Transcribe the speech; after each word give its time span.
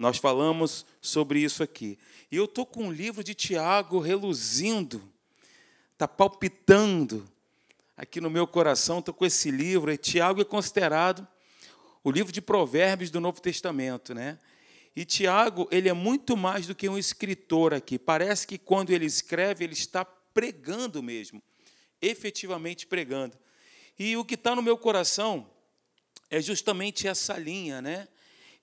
Nós 0.00 0.16
falamos 0.16 0.86
sobre 0.98 1.40
isso 1.40 1.62
aqui. 1.62 1.98
E 2.32 2.36
eu 2.36 2.46
estou 2.46 2.64
com 2.64 2.84
um 2.84 2.90
livro 2.90 3.22
de 3.22 3.34
Tiago 3.34 3.98
reluzindo, 3.98 5.06
está 5.92 6.08
palpitando 6.08 7.30
aqui 7.94 8.18
no 8.18 8.30
meu 8.30 8.46
coração, 8.46 9.00
estou 9.00 9.12
com 9.12 9.26
esse 9.26 9.50
livro. 9.50 9.92
E 9.92 9.98
Tiago 9.98 10.40
é 10.40 10.44
considerado 10.44 11.28
o 12.02 12.10
livro 12.10 12.32
de 12.32 12.40
provérbios 12.40 13.10
do 13.10 13.20
Novo 13.20 13.42
Testamento, 13.42 14.14
né? 14.14 14.38
E 14.96 15.04
Tiago, 15.04 15.68
ele 15.70 15.90
é 15.90 15.92
muito 15.92 16.34
mais 16.34 16.66
do 16.66 16.74
que 16.74 16.88
um 16.88 16.96
escritor 16.96 17.74
aqui. 17.74 17.98
Parece 17.98 18.46
que 18.46 18.56
quando 18.56 18.92
ele 18.92 19.04
escreve, 19.04 19.64
ele 19.64 19.74
está 19.74 20.02
pregando 20.02 21.02
mesmo, 21.02 21.42
efetivamente 22.00 22.86
pregando. 22.86 23.36
E 23.98 24.16
o 24.16 24.24
que 24.24 24.34
está 24.34 24.56
no 24.56 24.62
meu 24.62 24.78
coração 24.78 25.46
é 26.30 26.40
justamente 26.40 27.06
essa 27.06 27.36
linha, 27.36 27.82
né? 27.82 28.08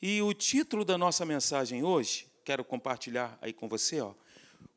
E 0.01 0.21
o 0.21 0.33
título 0.33 0.85
da 0.85 0.97
nossa 0.97 1.25
mensagem 1.25 1.83
hoje, 1.83 2.27
quero 2.45 2.63
compartilhar 2.63 3.37
aí 3.41 3.51
com 3.51 3.67
você, 3.67 3.99
ó. 3.99 4.13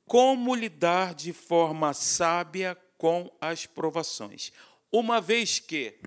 Como 0.06 0.54
lidar 0.54 1.14
de 1.14 1.32
forma 1.32 1.92
sábia 1.92 2.76
com 2.96 3.30
as 3.40 3.66
provações. 3.66 4.52
Uma 4.90 5.20
vez 5.20 5.59
que 5.59 6.00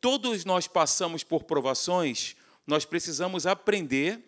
todos 0.00 0.44
nós 0.44 0.66
passamos 0.66 1.24
por 1.24 1.44
provações, 1.44 2.36
nós 2.66 2.84
precisamos 2.84 3.46
aprender 3.46 4.20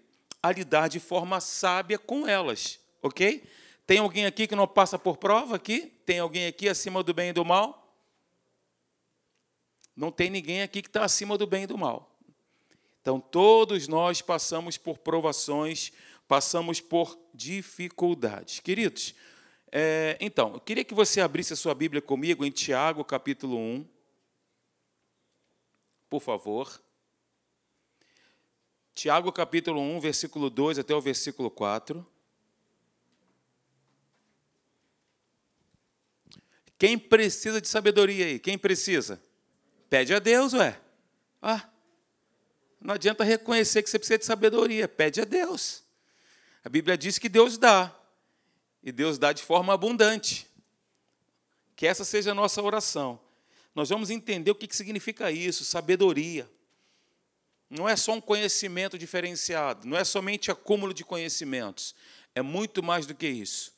a 0.43 0.53
lidar 0.53 0.89
de 0.89 1.01
forma 1.01 1.41
sábia 1.41 1.99
com 1.99 2.27
elas, 2.27 2.79
ok? 3.03 3.45
Tem 3.87 3.99
alguém 3.99 4.25
aqui 4.25 4.47
que 4.47 4.57
não 4.57 4.67
passa 4.67 4.99
por 4.99 5.17
prova 5.17 5.57
aqui? 5.57 5.93
Tem 6.07 6.19
alguém 6.19 6.47
aqui 6.47 6.69
acima 6.69 7.03
do 7.03 7.13
bem 7.13 7.31
e 7.31 7.33
do 7.33 7.45
mal? 7.45 7.95
Não 9.95 10.11
tem 10.11 10.31
ninguém 10.31 10.63
aqui 10.63 10.81
que 10.81 10.89
está 10.89 11.05
acima 11.05 11.37
do 11.37 11.47
bem 11.47 11.65
e 11.65 11.67
do 11.67 11.77
mal. 11.77 12.14
Então, 13.05 13.21
todos 13.21 13.87
nós 13.87 14.23
passamos 14.23 14.79
por 14.79 14.97
provações, 14.97 15.93
passamos 16.27 16.81
por 16.81 17.19
dificuldades. 17.35 18.61
Queridos, 18.61 19.15
é, 19.71 20.17
então, 20.23 20.55
eu 20.55 20.61
queria 20.61 20.83
que 20.83 20.95
você 20.95 21.21
abrisse 21.21 21.53
a 21.53 21.57
sua 21.57 21.75
Bíblia 21.75 22.01
comigo 22.01 22.47
em 22.47 22.51
Tiago, 22.51 23.05
capítulo 23.05 23.59
1 23.59 23.87
por 26.09 26.21
favor. 26.21 26.81
Tiago 28.95 29.31
capítulo 29.33 29.83
1, 29.83 30.01
versículo 30.01 30.49
2 30.49 30.79
até 30.79 30.95
o 30.95 31.01
versículo 31.03 31.51
4. 31.51 32.07
Quem 36.79 36.97
precisa 36.97 37.61
de 37.61 37.69
sabedoria 37.69 38.25
aí? 38.25 38.39
Quem 38.39 38.57
precisa? 38.57 39.23
Pede 39.91 40.15
a 40.15 40.19
Deus, 40.19 40.55
ué. 40.55 40.81
Ah, 41.43 41.69
não 42.85 42.95
adianta 42.95 43.25
reconhecer 43.25 43.83
que 43.83 43.91
você 43.91 43.99
precisa 43.99 44.19
de 44.19 44.25
sabedoria, 44.25 44.87
pede 44.87 45.21
a 45.21 45.25
Deus. 45.25 45.83
A 46.65 46.69
Bíblia 46.69 46.97
diz 46.97 47.19
que 47.19 47.29
Deus 47.29 47.59
dá, 47.59 47.93
e 48.83 48.93
Deus 48.93 49.19
dá 49.19 49.33
de 49.33 49.43
forma 49.43 49.75
abundante. 49.75 50.47
Que 51.75 51.87
essa 51.87 52.05
seja 52.05 52.31
a 52.31 52.35
nossa 52.35 52.63
oração 52.63 53.19
nós 53.75 53.89
vamos 53.89 54.09
entender 54.09 54.51
o 54.51 54.55
que 54.55 54.75
significa 54.75 55.31
isso, 55.33 55.65
sabedoria. 55.65 56.49
Não 57.69 57.89
é 57.89 57.97
só 57.97 58.13
um 58.13 58.21
conhecimento 58.21 58.97
diferenciado, 58.97 59.87
não 59.87 59.97
é 59.97 60.05
somente 60.05 60.51
acúmulo 60.51 60.95
de 60.95 61.05
conhecimentos, 61.05 61.95
é 62.35 62.41
muito 62.41 62.83
mais 62.83 63.05
do 63.05 63.15
que 63.15 63.27
isso. 63.27 63.75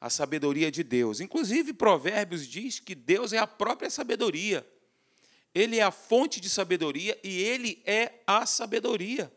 A 0.00 0.08
sabedoria 0.08 0.70
de 0.70 0.84
Deus. 0.84 1.18
Inclusive, 1.18 1.72
Provérbios 1.72 2.46
diz 2.46 2.78
que 2.78 2.94
Deus 2.94 3.32
é 3.32 3.38
a 3.38 3.46
própria 3.46 3.90
sabedoria. 3.90 4.64
Ele 5.54 5.78
é 5.78 5.82
a 5.82 5.90
fonte 5.90 6.40
de 6.40 6.50
sabedoria 6.50 7.18
e 7.22 7.42
ele 7.42 7.82
é 7.86 8.12
a 8.26 8.44
sabedoria. 8.44 9.32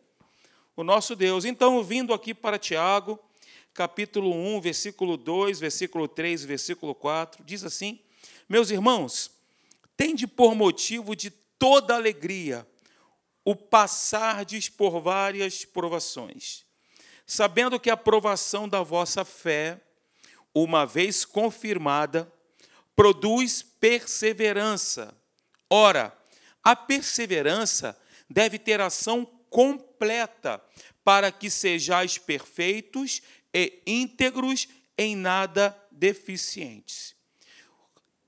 O 0.75 0.83
nosso 0.83 1.15
Deus. 1.15 1.45
Então, 1.45 1.83
vindo 1.83 2.13
aqui 2.13 2.33
para 2.33 2.57
Tiago, 2.57 3.19
capítulo 3.73 4.33
1, 4.33 4.61
versículo 4.61 5.17
2, 5.17 5.59
versículo 5.59 6.07
3, 6.07 6.43
versículo 6.45 6.95
4, 6.95 7.43
diz 7.43 7.63
assim: 7.63 7.99
Meus 8.49 8.71
irmãos, 8.71 9.37
Tende 9.97 10.27
por 10.27 10.53
motivo 10.53 11.15
de 11.15 11.31
toda 11.31 11.95
alegria 11.95 12.65
o 13.43 13.55
passardes 13.55 14.69
por 14.69 14.99
várias 15.01 15.65
provações, 15.65 16.63
sabendo 17.25 17.79
que 17.79 17.89
a 17.89 17.97
provação 17.97 18.69
da 18.69 18.83
vossa 18.83 19.25
fé, 19.25 19.81
uma 20.53 20.85
vez 20.85 21.25
confirmada, 21.25 22.31
produz 22.95 23.63
perseverança. 23.63 25.15
Ora, 25.69 26.15
a 26.63 26.75
perseverança 26.75 27.97
deve 28.29 28.59
ter 28.59 28.81
ação 28.81 29.25
completa, 29.49 30.61
para 31.03 31.31
que 31.31 31.49
sejais 31.49 32.17
perfeitos 32.17 33.21
e 33.53 33.81
íntegros 33.87 34.67
em 34.97 35.15
nada 35.15 35.77
deficientes. 35.91 37.15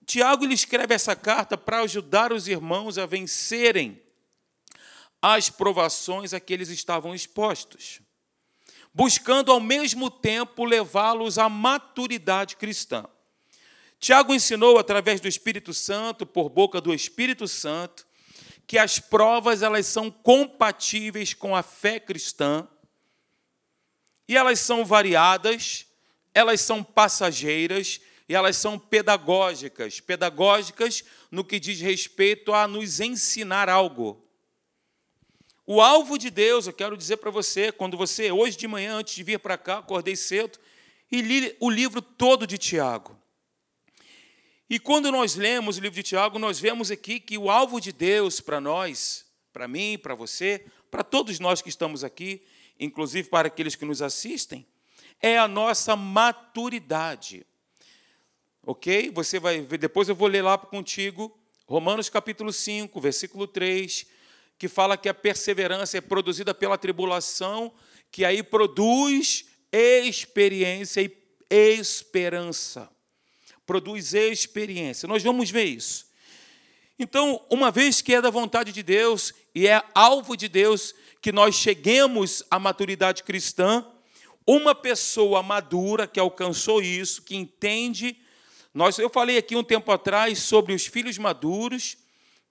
Tiago 0.05 0.45
ele 0.45 0.53
escreve 0.53 0.95
essa 0.95 1.15
carta 1.15 1.57
para 1.57 1.81
ajudar 1.81 2.31
os 2.31 2.47
irmãos 2.47 2.97
a 2.97 3.05
vencerem 3.05 4.01
as 5.21 5.49
provações 5.49 6.33
a 6.33 6.39
que 6.39 6.53
eles 6.53 6.69
estavam 6.69 7.13
expostos, 7.13 7.99
buscando 8.93 9.51
ao 9.51 9.59
mesmo 9.59 10.09
tempo 10.09 10.63
levá-los 10.63 11.37
à 11.37 11.49
maturidade 11.49 12.55
cristã. 12.55 13.05
Tiago 13.99 14.33
ensinou 14.33 14.77
através 14.79 15.19
do 15.19 15.27
Espírito 15.27 15.73
Santo, 15.73 16.25
por 16.25 16.49
boca 16.49 16.79
do 16.79 16.93
Espírito 16.93 17.47
Santo, 17.47 18.07
que 18.65 18.77
as 18.77 18.97
provas 18.97 19.61
elas 19.61 19.87
são 19.87 20.09
compatíveis 20.09 21.33
com 21.33 21.55
a 21.55 21.61
fé 21.61 21.99
cristã 21.99 22.67
e 24.27 24.37
elas 24.37 24.59
são 24.59 24.85
variadas, 24.85 25.87
elas 26.33 26.61
são 26.61 26.81
passageiras 26.81 27.99
e 28.29 28.35
elas 28.35 28.55
são 28.55 28.79
pedagógicas 28.79 29.99
pedagógicas 29.99 31.03
no 31.29 31.43
que 31.43 31.59
diz 31.59 31.81
respeito 31.81 32.53
a 32.53 32.67
nos 32.67 33.01
ensinar 33.01 33.67
algo. 33.67 34.25
O 35.65 35.81
alvo 35.81 36.17
de 36.17 36.29
Deus, 36.29 36.67
eu 36.67 36.73
quero 36.73 36.95
dizer 36.95 37.17
para 37.17 37.31
você, 37.31 37.71
quando 37.71 37.97
você, 37.97 38.31
hoje 38.31 38.55
de 38.55 38.67
manhã, 38.67 38.95
antes 38.95 39.13
de 39.13 39.23
vir 39.23 39.39
para 39.39 39.57
cá, 39.57 39.79
acordei 39.79 40.15
cedo 40.15 40.57
e 41.11 41.21
li 41.21 41.55
o 41.59 41.69
livro 41.69 42.01
todo 42.01 42.47
de 42.47 42.57
Tiago. 42.57 43.18
E 44.69 44.77
quando 44.77 45.11
nós 45.11 45.35
lemos 45.35 45.77
o 45.77 45.81
livro 45.81 45.95
de 45.95 46.03
Tiago, 46.03 46.37
nós 46.37 46.59
vemos 46.59 46.91
aqui 46.91 47.19
que 47.19 47.39
o 47.39 47.49
alvo 47.49 47.81
de 47.81 47.91
Deus 47.91 48.39
para 48.39 48.61
nós, 48.61 49.25
para 49.51 49.67
mim, 49.67 49.97
para 49.97 50.13
você, 50.13 50.63
para 50.91 51.03
todos 51.03 51.39
nós 51.39 51.59
que 51.59 51.69
estamos 51.69 52.03
aqui, 52.03 52.43
inclusive 52.79 53.29
para 53.29 53.47
aqueles 53.47 53.75
que 53.75 53.83
nos 53.83 53.99
assistem, 53.99 54.63
é 55.19 55.39
a 55.39 55.47
nossa 55.47 55.95
maturidade. 55.95 57.47
Ok? 58.63 59.09
Você 59.15 59.39
vai 59.39 59.59
ver, 59.61 59.79
depois 59.79 60.07
eu 60.07 60.13
vou 60.13 60.27
ler 60.27 60.43
lá 60.43 60.55
contigo, 60.55 61.35
Romanos 61.65 62.07
capítulo 62.07 62.53
5, 62.53 63.01
versículo 63.01 63.47
3, 63.47 64.05
que 64.55 64.67
fala 64.67 64.95
que 64.95 65.09
a 65.09 65.15
perseverança 65.15 65.97
é 65.97 66.01
produzida 66.01 66.53
pela 66.53 66.77
tribulação, 66.77 67.73
que 68.11 68.23
aí 68.23 68.43
produz 68.43 69.47
experiência 69.71 71.01
e 71.01 71.11
esperança. 71.49 72.87
Produz 73.69 74.15
experiência. 74.15 75.07
Nós 75.07 75.21
vamos 75.21 75.51
ver 75.51 75.65
isso. 75.65 76.07
Então, 76.97 77.39
uma 77.51 77.69
vez 77.69 78.01
que 78.01 78.15
é 78.15 78.19
da 78.19 78.31
vontade 78.31 78.71
de 78.71 78.81
Deus 78.81 79.31
e 79.53 79.67
é 79.67 79.79
alvo 79.93 80.35
de 80.35 80.49
Deus 80.49 80.95
que 81.21 81.31
nós 81.31 81.53
cheguemos 81.53 82.41
à 82.49 82.57
maturidade 82.57 83.21
cristã, 83.21 83.85
uma 84.43 84.73
pessoa 84.73 85.43
madura 85.43 86.07
que 86.07 86.19
alcançou 86.19 86.81
isso, 86.81 87.21
que 87.21 87.35
entende 87.35 88.19
nós, 88.73 88.97
eu 88.97 89.07
falei 89.07 89.37
aqui 89.37 89.55
um 89.55 89.63
tempo 89.63 89.91
atrás 89.91 90.39
sobre 90.39 90.73
os 90.73 90.87
filhos 90.87 91.19
maduros 91.19 91.95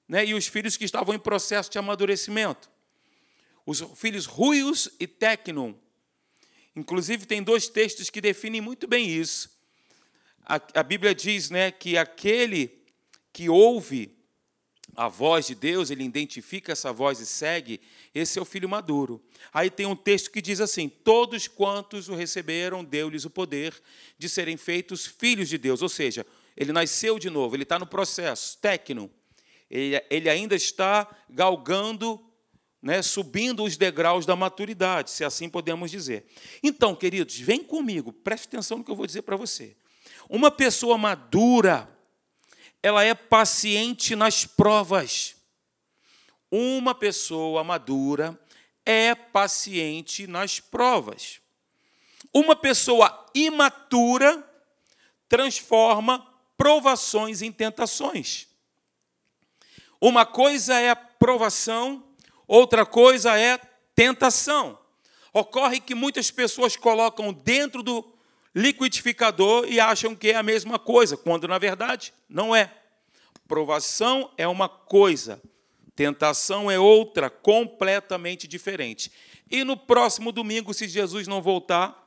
né, 0.09 0.25
e 0.25 0.35
os 0.35 0.47
filhos 0.47 0.77
que 0.77 0.85
estavam 0.85 1.17
em 1.17 1.19
processo 1.19 1.69
de 1.69 1.81
amadurecimento. 1.81 2.71
Os 3.67 3.81
filhos 3.97 4.25
ruios 4.25 4.89
e 5.01 5.09
tecnum. 5.09 5.75
Inclusive, 6.77 7.27
tem 7.27 7.43
dois 7.43 7.67
textos 7.67 8.09
que 8.09 8.21
definem 8.21 8.61
muito 8.61 8.87
bem 8.87 9.09
isso. 9.09 9.58
A, 10.49 10.81
a 10.81 10.83
Bíblia 10.83 11.15
diz 11.15 11.51
né, 11.51 11.71
que 11.71 11.99
aquele 11.99 12.83
que 13.33 13.51
ouve 13.51 14.17
a 14.97 15.07
voz 15.07 15.47
de 15.47 15.55
Deus, 15.55 15.91
ele 15.91 16.03
identifica 16.03 16.73
essa 16.73 16.93
voz 16.93 17.21
e 17.21 17.27
segue, 17.27 17.81
esse 18.15 18.37
é 18.39 18.43
o 18.43 18.45
filho 18.45 18.69
maduro. 18.69 19.23
Aí 19.53 19.71
tem 19.71 19.87
um 19.87 19.95
texto 19.95 20.31
que 20.31 20.43
diz 20.43 20.61
assim: 20.61 20.89
Todos 20.89 21.47
quantos 21.47 22.09
o 22.09 22.15
receberam, 22.15 22.83
deu-lhes 22.83 23.25
o 23.25 23.31
poder 23.31 23.75
de 24.19 24.29
serem 24.29 24.57
feitos 24.57 25.07
filhos 25.07 25.49
de 25.49 25.57
Deus. 25.57 25.83
Ou 25.83 25.89
seja, 25.89 26.27
ele 26.57 26.73
nasceu 26.73 27.19
de 27.19 27.31
novo, 27.31 27.55
ele 27.55 27.63
está 27.63 27.79
no 27.79 27.87
processo, 27.87 28.59
técnico. 28.59 29.15
Ele, 29.71 30.03
ele 30.11 30.29
ainda 30.29 30.57
está 30.57 31.07
galgando, 31.29 32.21
né, 32.83 33.03
subindo 33.03 33.63
os 33.63 33.77
degraus 33.77 34.27
da 34.27 34.35
maturidade, 34.35 35.11
se 35.11 35.23
assim 35.23 35.49
podemos 35.49 35.91
dizer. 35.91 36.27
Então, 36.63 36.97
queridos, 36.97 37.39
vem 37.39 37.63
comigo, 37.63 38.13
preste 38.13 38.47
atenção 38.47 38.79
no 38.79 38.85
que 38.85 38.91
eu 38.91 38.97
vou 38.97 39.07
dizer 39.07 39.23
para 39.23 39.37
você. 39.37 39.77
Uma 40.29 40.51
pessoa 40.51 40.99
madura, 40.99 41.89
ela 42.83 43.03
é 43.03 43.15
paciente 43.15 44.15
nas 44.15 44.45
provas. 44.45 45.37
Uma 46.51 46.95
pessoa 46.95 47.65
madura, 47.65 48.39
é 48.85 49.15
paciente 49.15 50.27
nas 50.27 50.61
provas. 50.61 51.41
Uma 52.33 52.55
pessoa 52.55 53.27
imatura 53.35 54.45
transforma 55.29 56.27
provações 56.57 57.41
em 57.41 57.53
tentações. 57.53 58.49
Uma 60.01 60.25
coisa 60.25 60.79
é 60.79 60.95
provação, 60.95 62.05
outra 62.47 62.85
coisa 62.87 63.39
é 63.39 63.59
tentação. 63.95 64.79
Ocorre 65.33 65.81
que 65.81 65.95
muitas 65.95 66.31
pessoas 66.31 66.77
colocam 66.77 67.33
dentro 67.33 67.83
do 67.83 68.18
liquidificador 68.59 69.67
e 69.69 69.79
acham 69.79 70.17
que 70.17 70.31
é 70.31 70.35
a 70.35 70.43
mesma 70.43 70.81
coisa, 70.81 71.17
quando 71.17 71.47
na 71.47 71.59
verdade 71.59 72.13
não 72.29 72.55
é. 72.55 72.75
Provação 73.47 74.33
é 74.37 74.49
uma 74.49 74.69
coisa, 74.69 75.41
tentação 75.95 76.69
é 76.69 76.77
outra, 76.77 77.31
completamente 77.31 78.49
diferente. 78.49 79.13
E 79.49 79.63
no 79.63 79.77
próximo 79.77 80.33
domingo, 80.33 80.75
se 80.75 80.89
Jesus 80.89 81.29
não 81.29 81.41
voltar, 81.41 82.05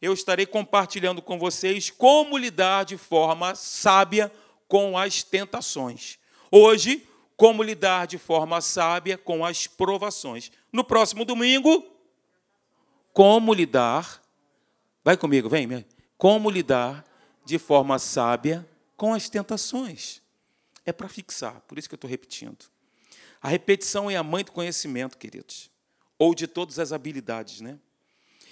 eu 0.00 0.14
estarei 0.14 0.46
compartilhando 0.46 1.20
com 1.20 1.40
vocês 1.40 1.90
como 1.90 2.38
lidar 2.38 2.84
de 2.84 2.96
forma 2.96 3.56
sábia 3.56 4.30
com 4.68 4.96
as 4.96 5.24
tentações. 5.24 6.18
Hoje, 6.52 7.06
como 7.36 7.64
lidar 7.64 8.06
de 8.06 8.16
forma 8.16 8.60
sábia 8.60 9.18
com 9.18 9.44
as 9.44 9.66
provações. 9.66 10.52
No 10.72 10.84
próximo 10.84 11.24
domingo, 11.24 11.84
como 13.12 13.52
lidar. 13.52 14.23
Vai 15.04 15.18
comigo, 15.18 15.50
vem. 15.50 15.84
Como 16.16 16.48
lidar 16.48 17.04
de 17.44 17.58
forma 17.58 17.98
sábia 17.98 18.66
com 18.96 19.12
as 19.12 19.28
tentações. 19.28 20.22
É 20.86 20.92
para 20.92 21.08
fixar, 21.08 21.60
por 21.68 21.78
isso 21.78 21.88
que 21.88 21.94
eu 21.94 21.96
estou 21.96 22.08
repetindo. 22.08 22.64
A 23.40 23.48
repetição 23.48 24.10
é 24.10 24.16
a 24.16 24.22
mãe 24.22 24.42
do 24.42 24.52
conhecimento, 24.52 25.18
queridos, 25.18 25.70
ou 26.18 26.34
de 26.34 26.46
todas 26.46 26.78
as 26.78 26.92
habilidades, 26.92 27.60
né? 27.60 27.78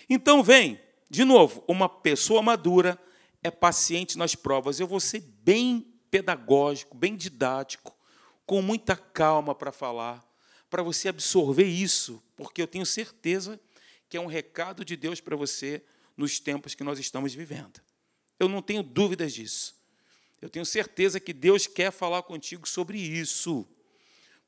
Então, 0.08 0.42
vem, 0.42 0.78
de 1.08 1.24
novo, 1.24 1.64
uma 1.66 1.88
pessoa 1.88 2.42
madura 2.42 2.98
é 3.42 3.50
paciente 3.50 4.18
nas 4.18 4.34
provas. 4.34 4.78
Eu 4.78 4.86
vou 4.86 5.00
ser 5.00 5.20
bem 5.42 5.86
pedagógico, 6.10 6.94
bem 6.94 7.16
didático, 7.16 7.96
com 8.44 8.60
muita 8.60 8.94
calma 8.94 9.54
para 9.54 9.72
falar, 9.72 10.22
para 10.68 10.82
você 10.82 11.08
absorver 11.08 11.66
isso, 11.66 12.22
porque 12.36 12.60
eu 12.60 12.66
tenho 12.66 12.84
certeza 12.84 13.58
que 14.08 14.18
é 14.18 14.20
um 14.20 14.26
recado 14.26 14.84
de 14.84 14.96
Deus 14.96 15.20
para 15.20 15.36
você 15.36 15.82
nos 16.16 16.38
tempos 16.38 16.74
que 16.74 16.84
nós 16.84 16.98
estamos 16.98 17.34
vivendo. 17.34 17.80
Eu 18.38 18.48
não 18.48 18.62
tenho 18.62 18.82
dúvidas 18.82 19.32
disso. 19.32 19.74
Eu 20.40 20.50
tenho 20.50 20.66
certeza 20.66 21.20
que 21.20 21.32
Deus 21.32 21.66
quer 21.66 21.92
falar 21.92 22.22
contigo 22.22 22.68
sobre 22.68 22.98
isso, 22.98 23.66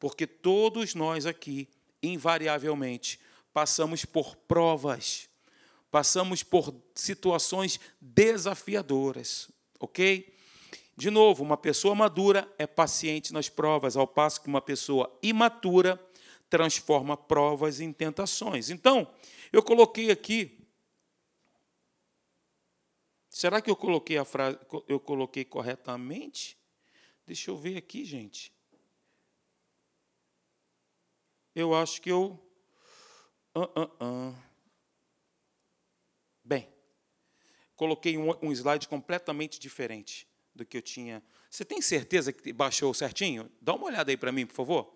porque 0.00 0.26
todos 0.26 0.94
nós 0.94 1.24
aqui, 1.24 1.68
invariavelmente, 2.02 3.20
passamos 3.52 4.04
por 4.04 4.34
provas, 4.34 5.28
passamos 5.92 6.42
por 6.42 6.74
situações 6.94 7.78
desafiadoras, 8.00 9.48
ok? 9.78 10.34
De 10.96 11.10
novo, 11.10 11.44
uma 11.44 11.56
pessoa 11.56 11.94
madura 11.94 12.52
é 12.58 12.66
paciente 12.66 13.32
nas 13.32 13.48
provas, 13.48 13.96
ao 13.96 14.06
passo 14.06 14.40
que 14.40 14.48
uma 14.48 14.60
pessoa 14.60 15.16
imatura 15.22 16.00
transforma 16.50 17.16
provas 17.16 17.80
em 17.80 17.92
tentações. 17.92 18.70
Então, 18.70 19.08
eu 19.52 19.62
coloquei 19.62 20.10
aqui. 20.10 20.58
Será 23.34 23.60
que 23.60 23.68
eu 23.68 23.74
coloquei 23.74 24.16
a 24.16 24.24
frase, 24.24 24.56
eu 24.86 25.00
coloquei 25.00 25.44
corretamente? 25.44 26.56
Deixa 27.26 27.50
eu 27.50 27.56
ver 27.56 27.76
aqui, 27.76 28.04
gente. 28.04 28.54
Eu 31.52 31.74
acho 31.74 32.00
que 32.00 32.12
eu. 32.12 32.40
Uh, 33.52 33.62
uh, 33.62 34.04
uh. 34.30 34.36
Bem, 36.44 36.72
coloquei 37.74 38.16
um, 38.16 38.30
um 38.40 38.52
slide 38.52 38.86
completamente 38.86 39.58
diferente 39.58 40.28
do 40.54 40.64
que 40.64 40.76
eu 40.76 40.82
tinha. 40.82 41.20
Você 41.50 41.64
tem 41.64 41.82
certeza 41.82 42.32
que 42.32 42.52
baixou 42.52 42.94
certinho? 42.94 43.50
Dá 43.60 43.74
uma 43.74 43.86
olhada 43.86 44.12
aí 44.12 44.16
para 44.16 44.30
mim, 44.30 44.46
por 44.46 44.54
favor. 44.54 44.94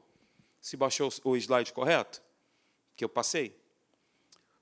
Se 0.61 0.77
baixou 0.77 1.13
o 1.25 1.37
slide 1.37 1.73
correto 1.73 2.23
que 2.95 3.05
eu 3.05 3.09
passei. 3.09 3.61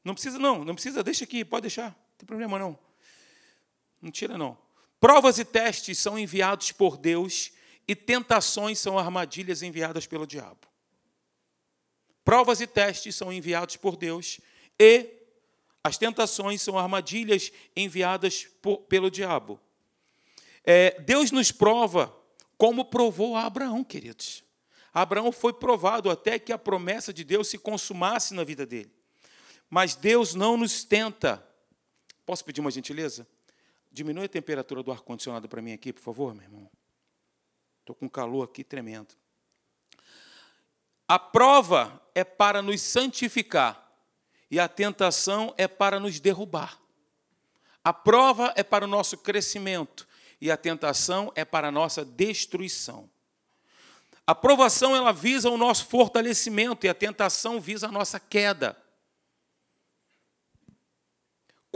Não 0.02 0.14
precisa 0.14 0.38
não, 0.38 0.64
não 0.64 0.72
precisa, 0.72 1.02
deixa 1.02 1.25
aqui, 1.25 1.44
pode 1.44 1.64
deixar. 1.64 1.90
Não 1.90 2.17
tem 2.17 2.26
problema 2.26 2.58
não. 2.58 2.85
Não 4.06 4.12
tira 4.12 4.38
não. 4.38 4.56
Provas 5.00 5.37
e 5.41 5.44
testes 5.44 5.99
são 5.99 6.17
enviados 6.17 6.70
por 6.70 6.97
Deus 6.97 7.50
e 7.88 7.97
tentações 7.97 8.79
são 8.79 8.97
armadilhas 8.97 9.62
enviadas 9.62 10.06
pelo 10.06 10.25
diabo. 10.25 10.61
Provas 12.25 12.61
e 12.61 12.69
testes 12.69 13.17
são 13.17 13.32
enviados 13.32 13.76
por 13.76 13.97
Deus 13.97 14.38
e 14.79 15.11
as 15.82 15.99
tentações 15.99 16.62
são 16.62 16.79
armadilhas 16.79 17.50
enviadas 17.75 18.47
por, 18.62 18.79
pelo 18.82 19.11
diabo. 19.11 19.61
É, 20.62 21.00
Deus 21.00 21.32
nos 21.32 21.50
prova 21.50 22.17
como 22.56 22.85
provou 22.85 23.35
a 23.35 23.43
Abraão, 23.43 23.82
queridos. 23.82 24.44
Abraão 24.94 25.32
foi 25.32 25.53
provado 25.53 26.08
até 26.11 26.38
que 26.38 26.53
a 26.53 26.58
promessa 26.58 27.12
de 27.12 27.25
Deus 27.25 27.49
se 27.49 27.58
consumasse 27.58 28.35
na 28.35 28.44
vida 28.44 28.64
dele. 28.64 28.93
Mas 29.69 29.97
Deus 29.97 30.32
não 30.32 30.56
nos 30.56 30.85
tenta. 30.85 31.44
Posso 32.25 32.44
pedir 32.44 32.61
uma 32.61 32.70
gentileza? 32.70 33.26
Diminui 33.90 34.26
a 34.26 34.28
temperatura 34.28 34.82
do 34.82 34.92
ar-condicionado 34.92 35.48
para 35.48 35.62
mim 35.62 35.72
aqui, 35.72 35.92
por 35.92 36.02
favor, 36.02 36.34
meu 36.34 36.44
irmão. 36.44 36.70
Estou 37.80 37.94
com 37.94 38.08
calor 38.08 38.44
aqui 38.44 38.64
tremendo. 38.64 39.14
A 41.08 41.18
prova 41.18 42.02
é 42.14 42.24
para 42.24 42.60
nos 42.60 42.80
santificar 42.80 43.86
e 44.50 44.58
a 44.58 44.68
tentação 44.68 45.54
é 45.56 45.68
para 45.68 46.00
nos 46.00 46.18
derrubar. 46.18 46.80
A 47.84 47.92
prova 47.92 48.52
é 48.56 48.64
para 48.64 48.84
o 48.84 48.88
nosso 48.88 49.16
crescimento 49.18 50.06
e 50.40 50.50
a 50.50 50.56
tentação 50.56 51.32
é 51.36 51.44
para 51.44 51.68
a 51.68 51.70
nossa 51.70 52.04
destruição. 52.04 53.08
A 54.26 54.34
provação 54.34 54.96
ela 54.96 55.12
visa 55.12 55.48
o 55.48 55.56
nosso 55.56 55.86
fortalecimento 55.86 56.84
e 56.84 56.88
a 56.88 56.94
tentação 56.94 57.60
visa 57.60 57.86
a 57.86 57.92
nossa 57.92 58.18
queda. 58.18 58.76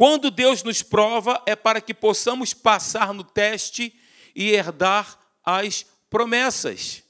Quando 0.01 0.31
Deus 0.31 0.63
nos 0.63 0.81
prova, 0.81 1.43
é 1.45 1.55
para 1.55 1.79
que 1.79 1.93
possamos 1.93 2.55
passar 2.55 3.13
no 3.13 3.23
teste 3.23 3.95
e 4.35 4.49
herdar 4.49 5.21
as 5.45 5.85
promessas. 6.09 7.03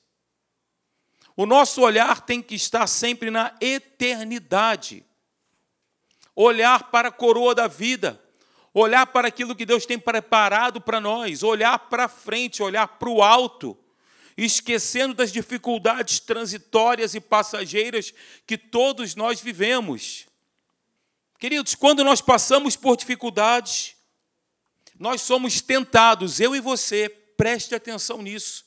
O 1.37 1.47
nosso 1.47 1.83
olhar 1.83 2.21
tem 2.23 2.43
que 2.43 2.57
estar 2.57 2.89
sempre 2.89 3.31
na 3.31 3.55
eternidade. 3.61 5.05
Olhar 6.35 6.91
para 6.91 7.11
a 7.11 7.13
coroa 7.13 7.55
da 7.55 7.69
vida 7.69 8.21
olhar 8.75 9.07
para 9.07 9.29
aquilo 9.29 9.55
que 9.55 9.67
Deus 9.67 9.87
tem 9.87 9.97
preparado 9.97 10.81
para 10.81 11.01
nós, 11.01 11.45
olhar 11.45 11.79
para 11.79 12.09
frente, 12.09 12.61
olhar 12.61 12.89
para 12.89 13.09
o 13.09 13.23
alto, 13.23 13.79
esquecendo 14.37 15.15
das 15.15 15.31
dificuldades 15.31 16.19
transitórias 16.19 17.15
e 17.15 17.21
passageiras 17.21 18.13
que 18.45 18.59
todos 18.59 19.15
nós 19.15 19.41
vivemos. 19.41 20.30
Queridos, 21.41 21.75
quando 21.75 22.05
nós 22.05 22.21
passamos 22.21 22.77
por 22.77 22.99
dificuldades, 22.99 23.97
nós 24.99 25.23
somos 25.23 25.63
tentados, 25.63 26.39
eu 26.39 26.55
e 26.55 26.61
você, 26.61 27.09
preste 27.09 27.75
atenção 27.75 28.21
nisso, 28.21 28.67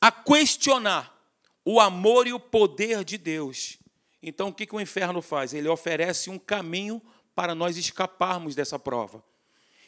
a 0.00 0.10
questionar 0.10 1.14
o 1.62 1.78
amor 1.78 2.26
e 2.26 2.32
o 2.32 2.40
poder 2.40 3.04
de 3.04 3.18
Deus. 3.18 3.76
Então, 4.22 4.48
o 4.48 4.52
que, 4.52 4.66
o 4.74 4.80
inferno 4.80 5.20
faz? 5.20 5.52
Ele 5.52 5.68
oferece 5.68 6.30
um 6.30 6.38
caminho 6.38 7.02
para 7.34 7.54
nós 7.54 7.76
escaparmos 7.76 8.54
dessa 8.54 8.78
prova. 8.78 9.22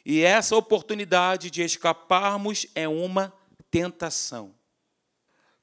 E 0.05 0.21
essa 0.21 0.55
oportunidade 0.55 1.51
de 1.51 1.63
escaparmos 1.63 2.67
é 2.75 2.87
uma 2.87 3.33
tentação. 3.71 4.55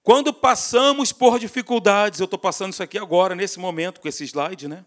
Quando 0.01 0.33
passamos 0.33 1.11
por 1.11 1.37
dificuldades, 1.37 2.19
eu 2.19 2.25
estou 2.25 2.39
passando 2.39 2.73
isso 2.73 2.81
aqui 2.81 2.97
agora, 2.97 3.35
nesse 3.35 3.59
momento, 3.59 4.01
com 4.01 4.07
esse 4.07 4.23
slide, 4.23 4.67
né? 4.67 4.83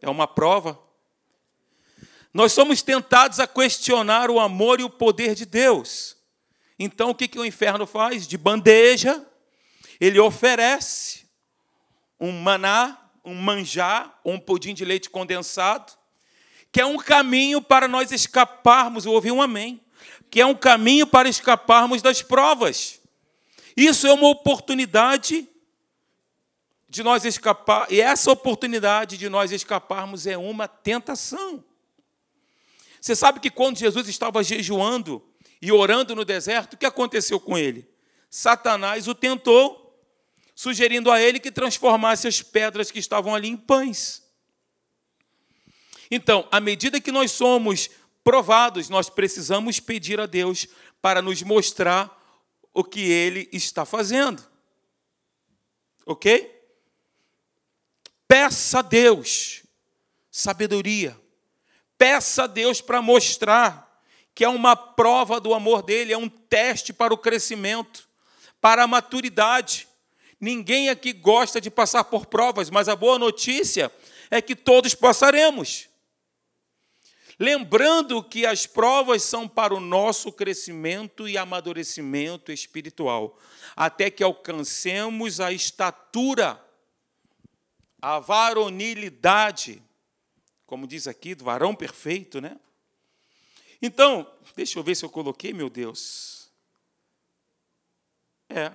É 0.00 0.08
uma 0.08 0.26
prova. 0.26 0.78
Nós 2.32 2.52
somos 2.52 2.82
tentados 2.82 3.40
a 3.40 3.46
questionar 3.46 4.30
o 4.30 4.38
amor 4.38 4.80
e 4.80 4.84
o 4.84 4.90
poder 4.90 5.34
de 5.34 5.46
Deus. 5.46 6.16
Então, 6.78 7.10
o 7.10 7.14
que, 7.14 7.26
que 7.26 7.38
o 7.38 7.44
inferno 7.44 7.86
faz? 7.86 8.26
De 8.26 8.36
bandeja, 8.36 9.24
ele 10.00 10.20
oferece 10.20 11.26
um 12.20 12.30
maná, 12.32 13.10
um 13.24 13.34
manjar, 13.34 14.20
um 14.24 14.38
pudim 14.38 14.74
de 14.74 14.84
leite 14.84 15.10
condensado, 15.10 15.92
que 16.70 16.80
é 16.80 16.86
um 16.86 16.96
caminho 16.96 17.60
para 17.60 17.88
nós 17.88 18.12
escaparmos, 18.12 19.04
eu 19.04 19.12
ouvi 19.12 19.32
um 19.32 19.42
amém, 19.42 19.80
que 20.30 20.40
é 20.40 20.46
um 20.46 20.54
caminho 20.54 21.06
para 21.06 21.28
escaparmos 21.28 22.02
das 22.02 22.22
provas. 22.22 23.00
Isso 23.76 24.06
é 24.06 24.12
uma 24.12 24.28
oportunidade 24.28 25.48
de 26.88 27.02
nós 27.02 27.24
escapar, 27.24 27.86
e 27.90 28.00
essa 28.00 28.30
oportunidade 28.30 29.18
de 29.18 29.28
nós 29.28 29.52
escaparmos 29.52 30.26
é 30.26 30.38
uma 30.38 30.66
tentação. 30.66 31.62
Você 33.00 33.14
sabe 33.14 33.40
que 33.40 33.50
quando 33.50 33.78
Jesus 33.78 34.08
estava 34.08 34.42
jejuando 34.42 35.22
e 35.60 35.70
orando 35.70 36.14
no 36.16 36.24
deserto, 36.24 36.74
o 36.74 36.76
que 36.76 36.86
aconteceu 36.86 37.38
com 37.38 37.58
ele? 37.58 37.88
Satanás 38.30 39.06
o 39.06 39.14
tentou. 39.14 39.84
sugerindo 40.58 41.12
a 41.12 41.22
ele 41.22 41.38
que 41.38 41.52
transformasse 41.52 42.26
as 42.26 42.42
pedras 42.42 42.90
que 42.90 42.98
estavam 42.98 43.32
ali 43.32 43.46
em 43.46 43.56
pães. 43.56 44.24
Então, 46.10 46.48
à 46.50 46.58
medida 46.58 47.00
que 47.00 47.12
nós 47.12 47.30
somos 47.30 47.88
provados, 48.24 48.88
nós 48.88 49.08
precisamos 49.08 49.78
pedir 49.78 50.18
a 50.18 50.26
Deus 50.26 50.66
para 51.00 51.22
nos 51.22 51.44
mostrar 51.44 52.10
o 52.74 52.82
que 52.82 52.98
ele 52.98 53.48
está 53.52 53.84
fazendo. 53.84 54.44
Ok? 56.04 56.57
Peça 58.28 58.80
a 58.80 58.82
Deus 58.82 59.62
sabedoria. 60.30 61.18
Peça 61.96 62.44
a 62.44 62.46
Deus 62.46 62.80
para 62.80 63.02
mostrar 63.02 63.88
que 64.34 64.44
é 64.44 64.48
uma 64.48 64.76
prova 64.76 65.40
do 65.40 65.52
amor 65.52 65.82
dele, 65.82 66.12
é 66.12 66.16
um 66.16 66.28
teste 66.28 66.92
para 66.92 67.12
o 67.12 67.18
crescimento, 67.18 68.08
para 68.60 68.84
a 68.84 68.86
maturidade. 68.86 69.88
Ninguém 70.40 70.90
aqui 70.90 71.12
gosta 71.12 71.60
de 71.60 71.68
passar 71.68 72.04
por 72.04 72.26
provas, 72.26 72.70
mas 72.70 72.88
a 72.88 72.94
boa 72.94 73.18
notícia 73.18 73.90
é 74.30 74.40
que 74.40 74.54
todos 74.54 74.94
passaremos. 74.94 75.88
Lembrando 77.36 78.22
que 78.22 78.46
as 78.46 78.64
provas 78.64 79.24
são 79.24 79.48
para 79.48 79.74
o 79.74 79.80
nosso 79.80 80.30
crescimento 80.30 81.28
e 81.28 81.36
amadurecimento 81.36 82.52
espiritual, 82.52 83.38
até 83.74 84.08
que 84.08 84.22
alcancemos 84.22 85.40
a 85.40 85.50
estatura, 85.50 86.60
a 88.00 88.18
varonilidade, 88.18 89.82
como 90.66 90.86
diz 90.86 91.06
aqui, 91.06 91.34
do 91.34 91.44
varão 91.44 91.74
perfeito, 91.74 92.40
né? 92.40 92.58
Então, 93.80 94.30
deixa 94.56 94.78
eu 94.78 94.82
ver 94.82 94.94
se 94.94 95.04
eu 95.04 95.10
coloquei, 95.10 95.52
meu 95.52 95.70
Deus. 95.70 96.50
É, 98.48 98.72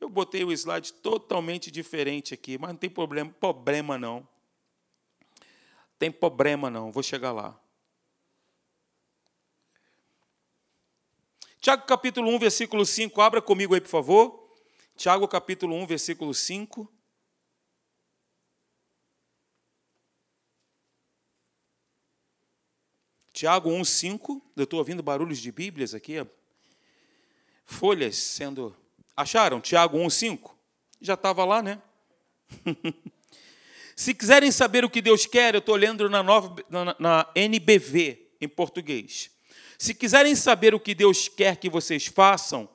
eu 0.00 0.08
botei 0.08 0.44
o 0.44 0.52
slide 0.52 0.92
totalmente 0.94 1.70
diferente 1.70 2.34
aqui, 2.34 2.58
mas 2.58 2.70
não 2.70 2.76
tem 2.76 2.90
problema, 2.90 3.30
problema 3.32 3.96
não. 3.96 4.26
Tem 5.98 6.10
problema 6.10 6.68
não, 6.68 6.92
vou 6.92 7.02
chegar 7.02 7.32
lá. 7.32 7.58
Tiago 11.60 11.86
capítulo 11.86 12.30
1, 12.30 12.38
versículo 12.38 12.84
5, 12.84 13.20
abra 13.22 13.40
comigo 13.40 13.74
aí, 13.74 13.80
por 13.80 13.88
favor. 13.88 14.50
Tiago 14.96 15.26
capítulo 15.26 15.74
1, 15.76 15.86
versículo 15.86 16.34
5. 16.34 16.92
Tiago 23.34 23.68
1, 23.68 23.84
5. 23.84 24.40
Eu 24.56 24.62
estou 24.62 24.78
ouvindo 24.78 25.02
barulhos 25.02 25.40
de 25.40 25.50
Bíblias 25.50 25.92
aqui. 25.92 26.24
Folhas 27.64 28.14
sendo. 28.14 28.74
Acharam? 29.16 29.60
Tiago 29.60 29.98
1, 29.98 30.08
5? 30.08 30.56
Já 31.00 31.14
estava 31.14 31.44
lá, 31.44 31.60
né? 31.60 31.82
Se 33.96 34.14
quiserem 34.14 34.52
saber 34.52 34.84
o 34.84 34.90
que 34.90 35.02
Deus 35.02 35.26
quer, 35.26 35.52
eu 35.52 35.58
estou 35.58 35.74
lendo 35.74 36.08
na, 36.08 36.22
nova, 36.22 36.54
na, 36.70 36.96
na 36.96 37.28
NBV, 37.34 38.24
em 38.40 38.48
português. 38.48 39.32
Se 39.76 39.94
quiserem 39.94 40.36
saber 40.36 40.72
o 40.72 40.78
que 40.78 40.94
Deus 40.94 41.26
quer 41.26 41.56
que 41.56 41.68
vocês 41.68 42.06
façam, 42.06 42.68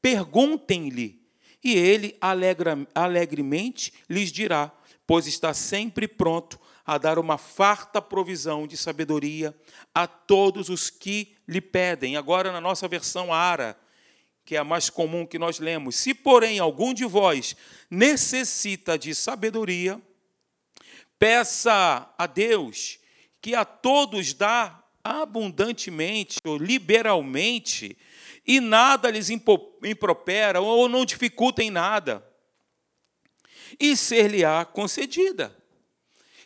perguntem-lhe, 0.00 1.22
e 1.62 1.74
ele 1.74 2.16
alegra, 2.22 2.86
alegremente 2.94 3.92
lhes 4.08 4.32
dirá, 4.32 4.72
pois 5.06 5.26
está 5.26 5.52
sempre 5.52 6.08
pronto 6.08 6.58
a 6.86 6.98
dar 6.98 7.18
uma 7.18 7.36
farta 7.36 8.00
provisão 8.00 8.66
de 8.66 8.76
sabedoria 8.76 9.54
a 9.92 10.06
todos 10.06 10.68
os 10.68 10.88
que 10.88 11.34
lhe 11.48 11.60
pedem. 11.60 12.16
Agora, 12.16 12.52
na 12.52 12.60
nossa 12.60 12.86
versão 12.86 13.32
ARA, 13.32 13.76
que 14.44 14.54
é 14.54 14.58
a 14.58 14.64
mais 14.64 14.88
comum 14.88 15.26
que 15.26 15.38
nós 15.38 15.58
lemos: 15.58 15.96
Se, 15.96 16.14
porém, 16.14 16.60
algum 16.60 16.94
de 16.94 17.04
vós 17.04 17.56
necessita 17.90 18.96
de 18.96 19.14
sabedoria, 19.14 20.00
peça 21.18 22.08
a 22.16 22.26
Deus, 22.26 23.00
que 23.42 23.54
a 23.54 23.64
todos 23.64 24.32
dá 24.32 24.80
abundantemente 25.02 26.38
ou 26.44 26.56
liberalmente, 26.56 27.98
e 28.46 28.60
nada 28.60 29.10
lhes 29.10 29.28
impropera 29.28 30.60
ou 30.60 30.88
não 30.88 31.04
dificulta 31.04 31.64
em 31.64 31.70
nada, 31.70 32.24
e 33.80 33.96
ser-lhe-á 33.96 34.64
concedida. 34.64 35.65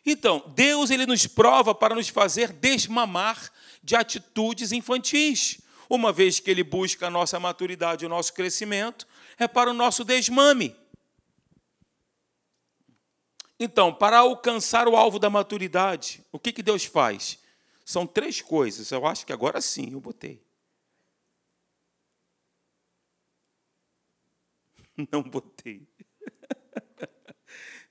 Então, 0.05 0.43
Deus 0.55 0.91
ele 0.91 1.07
nos 1.07 1.27
prova 1.27 1.75
para 1.75 1.95
nos 1.95 2.09
fazer 2.09 2.53
desmamar 2.53 3.53
de 3.83 3.95
atitudes 3.95 4.73
infantis. 4.73 5.61
Uma 5.89 6.13
vez 6.13 6.39
que 6.39 6.51
ele 6.51 6.63
busca 6.63 7.09
a 7.09 7.11
nossa 7.11 7.39
maturidade, 7.41 8.07
o 8.07 8.09
nosso 8.09 8.33
crescimento, 8.33 9.07
é 9.39 9.49
para 9.49 9.71
o 9.71 9.75
nosso 9.75 10.05
desmame. 10.05 10.75
Então, 13.59 13.93
para 13.93 14.21
alcançar 14.21 14.89
o 14.89 14.97
alvo 14.97 15.19
da 15.19 15.29
maturidade, 15.29 16.25
o 16.33 16.39
que, 16.39 16.53
que 16.53 16.63
Deus 16.63 16.85
faz? 16.85 17.39
São 17.85 18.07
três 18.07 18.41
coisas. 18.41 18.91
Eu 18.91 19.05
acho 19.07 19.27
que 19.27 19.33
agora 19.33 19.61
sim 19.61 19.91
eu 19.93 20.01
botei. 20.01 20.43
Não 25.13 25.23
botei. 25.23 25.90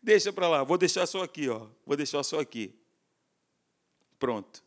Deixa 0.01 0.31
para 0.31 0.47
lá, 0.47 0.63
vou 0.63 0.77
deixar 0.77 1.05
só 1.05 1.23
aqui, 1.23 1.49
ó. 1.49 1.67
Vou 1.85 1.97
deixar 1.97 2.23
só 2.23 2.39
aqui. 2.39 2.73
Pronto. 4.17 4.63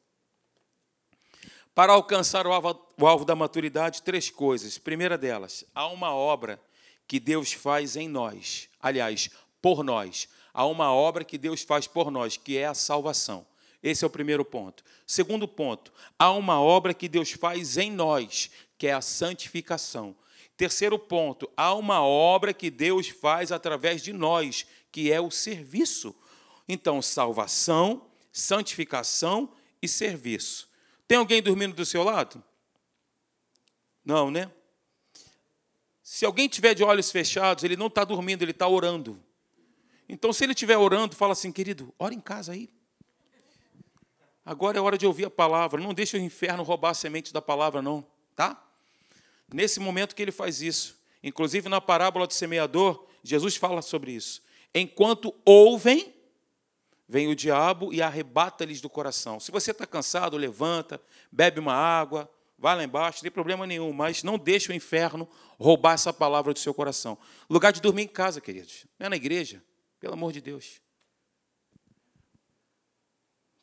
Para 1.75 1.93
alcançar 1.93 2.47
o 2.47 2.53
alvo, 2.53 2.87
o 2.99 3.07
alvo 3.07 3.25
da 3.25 3.35
maturidade, 3.35 4.03
três 4.03 4.29
coisas. 4.29 4.77
Primeira 4.77 5.17
delas, 5.17 5.65
há 5.75 5.87
uma 5.87 6.15
obra 6.15 6.61
que 7.07 7.19
Deus 7.19 7.53
faz 7.53 7.97
em 7.97 8.09
nós. 8.09 8.69
Aliás, 8.81 9.31
por 9.61 9.83
nós. 9.83 10.29
Há 10.53 10.67
uma 10.67 10.93
obra 10.93 11.25
que 11.25 11.39
Deus 11.39 11.63
faz 11.63 11.87
por 11.87 12.11
nós, 12.11 12.37
que 12.37 12.59
é 12.59 12.67
a 12.67 12.75
salvação. 12.75 13.47
Esse 13.83 14.05
é 14.05 14.07
o 14.07 14.11
primeiro 14.11 14.45
ponto. 14.45 14.85
Segundo 15.07 15.49
ponto, 15.49 15.93
há 16.19 16.31
uma 16.31 16.61
obra 16.61 16.93
que 16.93 17.09
Deus 17.09 17.33
faz 17.33 17.77
em 17.79 17.91
nós, 17.91 18.51
que 18.77 18.87
é 18.87 18.93
a 18.93 19.01
santificação. 19.01 20.15
Terceiro 20.57 20.99
ponto, 20.99 21.51
há 21.57 21.75
uma 21.75 22.03
obra 22.03 22.53
que 22.53 22.71
Deus 22.71 23.09
faz 23.09 23.51
através 23.51 24.03
de 24.03 24.13
nós, 24.13 24.67
que 24.93 25.11
é 25.11 25.21
o 25.21 25.31
serviço. 25.31 26.15
Então, 26.69 27.03
salvação, 27.03 28.07
santificação 28.31 29.51
e 29.81 29.89
serviço. 29.89 30.69
Tem 31.09 31.19
alguém 31.19 31.43
dormindo 31.43 31.75
do 31.75 31.85
seu 31.85 32.05
lado? 32.05 32.43
Não, 34.05 34.31
né? 34.31 34.51
Se 36.03 36.27
alguém 36.27 36.49
tiver 36.49 36.75
de 36.75 36.85
olhos 36.85 37.11
fechados, 37.11 37.65
ele 37.65 37.77
não 37.77 37.87
está 37.87 38.05
dormindo, 38.05 38.43
ele 38.43 38.51
está 38.51 38.69
orando. 38.69 39.21
Então, 40.09 40.33
se 40.33 40.45
ele 40.45 40.53
estiver 40.53 40.77
orando, 40.77 41.17
fala 41.17 41.33
assim, 41.33 41.51
querido, 41.51 41.93
ora 41.99 42.13
em 42.13 42.21
casa 42.21 42.53
aí. 42.53 42.69
Agora 44.45 44.77
é 44.77 44.81
hora 44.81 44.99
de 44.99 45.07
ouvir 45.07 45.25
a 45.25 45.31
palavra. 45.31 45.81
Não 45.81 45.95
deixe 45.95 46.17
o 46.17 46.21
inferno 46.21 46.63
roubar 46.63 46.91
a 46.91 46.95
semente 46.95 47.33
da 47.33 47.41
palavra, 47.41 47.81
não, 47.81 48.07
tá? 48.37 48.63
Nesse 49.53 49.81
momento 49.81 50.15
que 50.15 50.21
ele 50.21 50.33
faz 50.33 50.61
isso. 50.61 50.99
Inclusive 51.23 51.69
na 51.69 51.81
parábola 51.81 52.27
do 52.27 52.33
semeador, 52.33 53.07
Jesus 53.23 53.57
fala 53.57 53.81
sobre 53.81 54.13
isso. 54.13 54.43
Enquanto 54.75 55.35
ouvem, 55.45 56.15
vem 57.07 57.29
o 57.29 57.37
diabo 57.37 57.93
e 57.93 58.01
arrebata-lhes 58.01 58.81
do 58.81 58.89
coração. 58.89 59.39
Se 59.39 59.51
você 59.51 59.71
está 59.71 59.87
cansado, 59.87 60.37
levanta, 60.37 61.01
bebe 61.31 61.61
uma 61.61 61.75
água, 61.75 62.31
vai 62.59 62.77
lá 62.77 62.85
embaixo, 62.85 63.19
não 63.19 63.23
tem 63.23 63.31
problema 63.31 63.67
nenhum, 63.67 63.93
mas 63.93 64.23
não 64.23 64.39
deixe 64.39 64.71
o 64.71 64.75
inferno 64.75 65.29
roubar 65.59 65.95
essa 65.95 66.13
palavra 66.13 66.53
do 66.55 66.59
seu 66.59 66.73
coração. 66.73 67.19
Lugar 67.51 67.73
de 67.73 67.81
dormir 67.81 68.03
em 68.03 68.09
casa, 68.09 68.41
queridos, 68.41 68.87
não 68.99 69.07
é 69.07 69.11
na 69.11 69.17
igreja, 69.17 69.63
pelo 70.01 70.15
amor 70.15 70.33
de 70.33 70.41
Deus. 70.41 70.81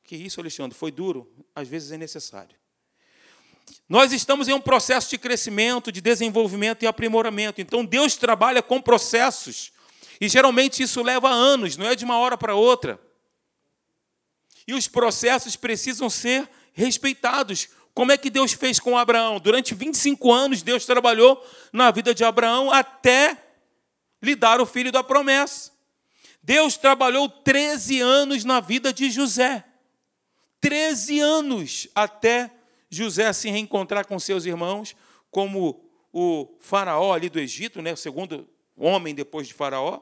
Que 0.03 0.15
isso, 0.15 0.39
Alexandre, 0.39 0.77
foi 0.77 0.91
duro, 0.91 1.31
às 1.55 1.67
vezes 1.67 1.91
é 1.91 1.97
necessário. 1.97 2.55
Nós 3.87 4.11
estamos 4.11 4.47
em 4.47 4.53
um 4.53 4.61
processo 4.61 5.09
de 5.09 5.17
crescimento, 5.17 5.91
de 5.91 6.01
desenvolvimento 6.01 6.83
e 6.83 6.87
aprimoramento. 6.87 7.61
Então, 7.61 7.85
Deus 7.85 8.15
trabalha 8.15 8.61
com 8.61 8.81
processos 8.81 9.71
e 10.19 10.27
geralmente 10.27 10.83
isso 10.83 11.01
leva 11.01 11.29
anos, 11.29 11.77
não 11.77 11.85
é 11.85 11.95
de 11.95 12.03
uma 12.03 12.17
hora 12.17 12.37
para 12.37 12.55
outra. 12.55 12.99
E 14.67 14.73
os 14.73 14.87
processos 14.87 15.55
precisam 15.55 16.09
ser 16.09 16.49
respeitados. 16.73 17.69
Como 17.93 18.11
é 18.11 18.17
que 18.17 18.29
Deus 18.29 18.53
fez 18.53 18.79
com 18.79 18.97
Abraão? 18.97 19.39
Durante 19.39 19.73
25 19.73 20.31
anos, 20.31 20.61
Deus 20.61 20.85
trabalhou 20.85 21.43
na 21.73 21.89
vida 21.91 22.13
de 22.13 22.23
Abraão 22.23 22.71
até 22.71 23.37
lhe 24.21 24.35
dar 24.35 24.61
o 24.61 24.65
filho 24.65 24.91
da 24.91 25.03
promessa. 25.03 25.71
Deus 26.43 26.77
trabalhou 26.77 27.29
13 27.29 27.99
anos 27.99 28.43
na 28.43 28.59
vida 28.59 28.93
de 28.93 29.09
José. 29.09 29.65
13 30.61 31.19
anos 31.19 31.87
até 31.95 32.51
José 32.89 33.31
se 33.33 33.49
reencontrar 33.49 34.05
com 34.05 34.19
seus 34.19 34.45
irmãos, 34.45 34.95
como 35.31 35.85
o 36.11 36.57
faraó 36.59 37.13
ali 37.13 37.29
do 37.29 37.39
Egito, 37.39 37.81
né, 37.81 37.93
o 37.93 37.97
segundo 37.97 38.47
homem 38.75 39.13
depois 39.13 39.47
de 39.47 39.53
faraó. 39.53 40.01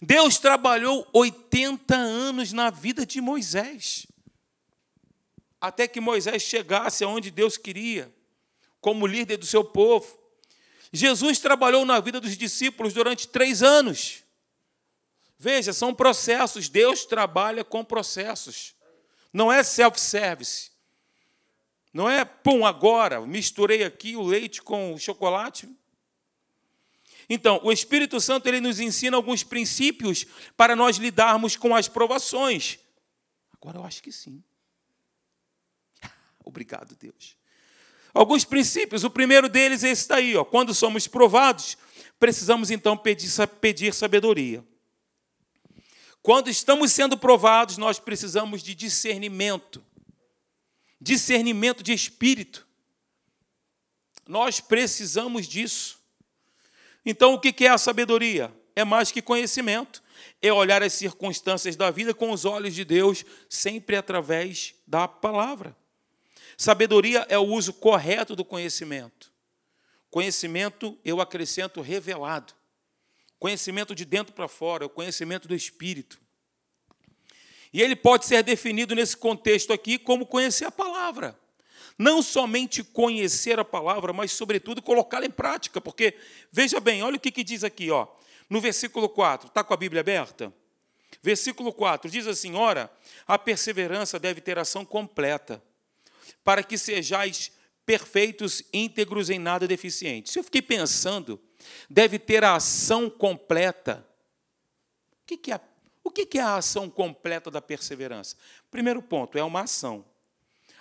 Deus 0.00 0.38
trabalhou 0.38 1.06
80 1.12 1.94
anos 1.94 2.52
na 2.52 2.70
vida 2.70 3.06
de 3.06 3.20
Moisés, 3.20 4.06
até 5.60 5.88
que 5.88 6.00
Moisés 6.00 6.42
chegasse 6.42 7.02
aonde 7.02 7.30
Deus 7.30 7.56
queria, 7.56 8.12
como 8.80 9.06
líder 9.06 9.38
do 9.38 9.46
seu 9.46 9.64
povo. 9.64 10.18
Jesus 10.92 11.38
trabalhou 11.38 11.84
na 11.84 11.98
vida 12.00 12.20
dos 12.20 12.36
discípulos 12.36 12.92
durante 12.92 13.28
três 13.28 13.62
anos. 13.62 14.22
Veja, 15.38 15.72
são 15.72 15.94
processos. 15.94 16.68
Deus 16.68 17.04
trabalha 17.04 17.64
com 17.64 17.84
processos. 17.84 18.74
Não 19.32 19.52
é 19.52 19.62
self-service. 19.62 20.70
Não 21.92 22.08
é, 22.08 22.24
pum, 22.24 22.64
agora, 22.64 23.20
misturei 23.20 23.82
aqui 23.82 24.16
o 24.16 24.22
leite 24.22 24.62
com 24.62 24.94
o 24.94 24.98
chocolate. 24.98 25.68
Então, 27.28 27.60
o 27.62 27.72
Espírito 27.72 28.20
Santo 28.20 28.46
ele 28.46 28.60
nos 28.60 28.78
ensina 28.78 29.16
alguns 29.16 29.42
princípios 29.42 30.24
para 30.56 30.76
nós 30.76 30.96
lidarmos 30.96 31.56
com 31.56 31.74
as 31.74 31.88
provações. 31.88 32.78
Agora 33.52 33.78
eu 33.78 33.84
acho 33.84 34.02
que 34.02 34.12
sim. 34.12 34.42
Obrigado, 36.44 36.94
Deus. 36.96 37.36
Alguns 38.14 38.44
princípios. 38.44 39.04
O 39.04 39.10
primeiro 39.10 39.48
deles 39.48 39.84
é 39.84 39.90
esse 39.90 40.08
daí, 40.08 40.36
ó. 40.36 40.44
Quando 40.44 40.72
somos 40.72 41.06
provados, 41.06 41.76
precisamos 42.18 42.70
então 42.70 42.96
pedir, 42.96 43.30
pedir 43.60 43.92
sabedoria. 43.92 44.64
Quando 46.22 46.48
estamos 46.48 46.92
sendo 46.92 47.16
provados, 47.18 47.76
nós 47.76 47.98
precisamos 47.98 48.62
de 48.62 48.74
discernimento. 48.74 49.84
Discernimento 51.00 51.82
de 51.82 51.92
espírito. 51.92 52.66
Nós 54.26 54.60
precisamos 54.60 55.46
disso. 55.46 55.95
Então, 57.06 57.34
o 57.34 57.40
que 57.40 57.64
é 57.64 57.70
a 57.70 57.78
sabedoria? 57.78 58.52
É 58.74 58.84
mais 58.84 59.12
que 59.12 59.22
conhecimento. 59.22 60.02
É 60.42 60.52
olhar 60.52 60.82
as 60.82 60.92
circunstâncias 60.92 61.76
da 61.76 61.88
vida 61.88 62.12
com 62.12 62.32
os 62.32 62.44
olhos 62.44 62.74
de 62.74 62.84
Deus, 62.84 63.24
sempre 63.48 63.94
através 63.94 64.74
da 64.84 65.06
palavra. 65.06 65.76
Sabedoria 66.56 67.24
é 67.28 67.38
o 67.38 67.44
uso 67.44 67.72
correto 67.72 68.34
do 68.34 68.44
conhecimento. 68.44 69.32
Conhecimento, 70.10 70.98
eu 71.04 71.20
acrescento 71.20 71.80
revelado. 71.80 72.54
Conhecimento 73.38 73.94
de 73.94 74.04
dentro 74.04 74.34
para 74.34 74.48
fora, 74.48 74.84
é 74.84 74.86
o 74.86 74.90
conhecimento 74.90 75.46
do 75.46 75.54
espírito. 75.54 76.18
E 77.72 77.82
ele 77.82 77.94
pode 77.94 78.26
ser 78.26 78.42
definido 78.42 78.94
nesse 78.94 79.16
contexto 79.16 79.72
aqui 79.72 79.98
como 79.98 80.26
conhecer 80.26 80.64
a 80.64 80.70
palavra. 80.72 81.38
Não 81.98 82.22
somente 82.22 82.84
conhecer 82.84 83.58
a 83.58 83.64
palavra, 83.64 84.12
mas, 84.12 84.32
sobretudo, 84.32 84.82
colocá-la 84.82 85.26
em 85.26 85.30
prática. 85.30 85.80
Porque, 85.80 86.14
veja 86.52 86.78
bem, 86.78 87.02
olha 87.02 87.16
o 87.16 87.20
que, 87.20 87.30
que 87.30 87.42
diz 87.42 87.64
aqui, 87.64 87.90
ó, 87.90 88.06
no 88.50 88.60
versículo 88.60 89.08
4. 89.08 89.48
Está 89.48 89.64
com 89.64 89.72
a 89.72 89.76
Bíblia 89.76 90.00
aberta? 90.00 90.52
Versículo 91.22 91.72
4 91.72 92.10
diz 92.10 92.26
assim: 92.26 92.54
Ora, 92.54 92.90
a 93.26 93.38
perseverança 93.38 94.18
deve 94.18 94.40
ter 94.40 94.58
ação 94.58 94.84
completa, 94.84 95.62
para 96.44 96.62
que 96.62 96.76
sejais 96.76 97.50
perfeitos, 97.84 98.62
íntegros, 98.72 99.30
em 99.30 99.38
nada 99.38 99.66
deficientes. 99.66 100.32
Se 100.32 100.38
eu 100.38 100.44
fiquei 100.44 100.62
pensando, 100.62 101.40
deve 101.88 102.18
ter 102.18 102.44
a 102.44 102.56
ação 102.56 103.08
completa. 103.08 104.06
O 105.22 105.36
que 105.36 105.52
é, 105.52 105.60
o 106.04 106.10
que 106.10 106.38
é 106.38 106.42
a 106.42 106.56
ação 106.56 106.90
completa 106.90 107.50
da 107.50 107.60
perseverança? 107.60 108.36
Primeiro 108.70 109.02
ponto, 109.02 109.38
é 109.38 109.42
uma 109.42 109.62
ação. 109.62 110.04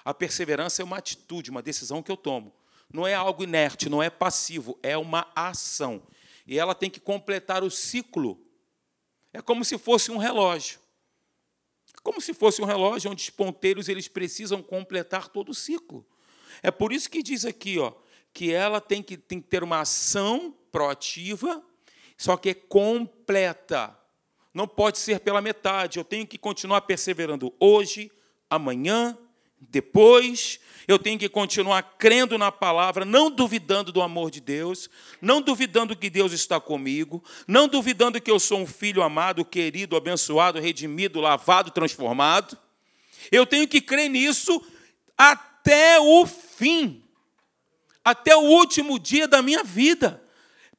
A 0.06 0.14
perseverança 0.14 0.84
é 0.84 0.86
uma 0.86 0.98
atitude, 0.98 1.50
uma 1.50 1.64
decisão 1.64 2.04
que 2.04 2.12
eu 2.12 2.16
tomo. 2.16 2.54
Não 2.94 3.08
é 3.08 3.16
algo 3.16 3.44
inerte, 3.44 3.90
não 3.90 4.04
é 4.04 4.10
passivo, 4.10 4.78
é 4.84 4.96
uma 4.96 5.28
ação. 5.36 6.04
E 6.46 6.60
ela 6.60 6.76
tem 6.76 6.92
que 6.92 7.00
completar 7.00 7.64
o 7.64 7.72
ciclo. 7.72 8.40
É 9.34 9.42
como 9.42 9.66
se 9.66 9.80
fosse 9.80 10.12
um 10.12 10.18
relógio. 10.18 10.80
Como 12.04 12.22
se 12.22 12.36
fosse 12.36 12.62
um 12.62 12.66
relógio 12.66 13.10
onde 13.10 13.24
os 13.24 13.30
ponteiros 13.32 13.90
eles 13.90 14.08
precisam 14.08 14.62
completar 14.62 15.28
todo 15.28 15.50
o 15.50 15.56
ciclo. 15.56 16.06
É 16.62 16.70
por 16.70 16.94
isso 16.94 17.10
que 17.10 17.24
diz 17.24 17.44
aqui, 17.44 17.80
ó, 17.80 17.92
que 18.32 18.54
ela 18.54 18.80
tem 18.80 19.02
que, 19.02 19.18
tem 19.18 19.42
que 19.42 19.48
ter 19.48 19.64
uma 19.64 19.82
ação 19.82 20.56
proativa, 20.72 21.64
só 22.16 22.38
que 22.38 22.50
é 22.50 22.54
completa. 22.54 23.98
Não 24.54 24.68
pode 24.68 25.00
ser 25.00 25.20
pela 25.20 25.42
metade. 25.42 25.98
Eu 25.98 26.06
tenho 26.06 26.28
que 26.28 26.38
continuar 26.38 26.82
perseverando 26.82 27.52
hoje, 27.60 28.12
amanhã, 28.50 29.18
depois, 29.70 30.60
eu 30.88 31.00
tenho 31.00 31.18
que 31.18 31.28
continuar 31.28 31.82
crendo 31.98 32.38
na 32.38 32.52
palavra, 32.52 33.04
não 33.04 33.32
duvidando 33.32 33.92
do 33.92 34.02
amor 34.02 34.30
de 34.30 34.40
Deus, 34.40 34.90
não 35.22 35.42
duvidando 35.42 35.96
que 35.96 36.10
Deus 36.10 36.32
está 36.32 36.60
comigo, 36.60 37.24
não 37.48 37.68
duvidando 37.68 38.22
que 38.22 38.30
eu 38.30 38.40
sou 38.40 38.60
um 38.60 38.68
filho 38.68 39.02
amado, 39.02 39.44
querido, 39.44 39.96
abençoado, 39.96 40.60
redimido, 40.60 41.20
lavado, 41.20 41.72
transformado. 41.72 42.58
Eu 43.32 43.46
tenho 43.46 43.68
que 43.68 43.82
crer 43.82 44.10
nisso 44.10 44.64
até 45.18 46.00
o 46.00 46.26
fim, 46.26 47.04
até 48.04 48.36
o 48.36 48.42
último 48.42 49.00
dia 49.00 49.28
da 49.28 49.42
minha 49.42 49.64
vida. 49.64 50.24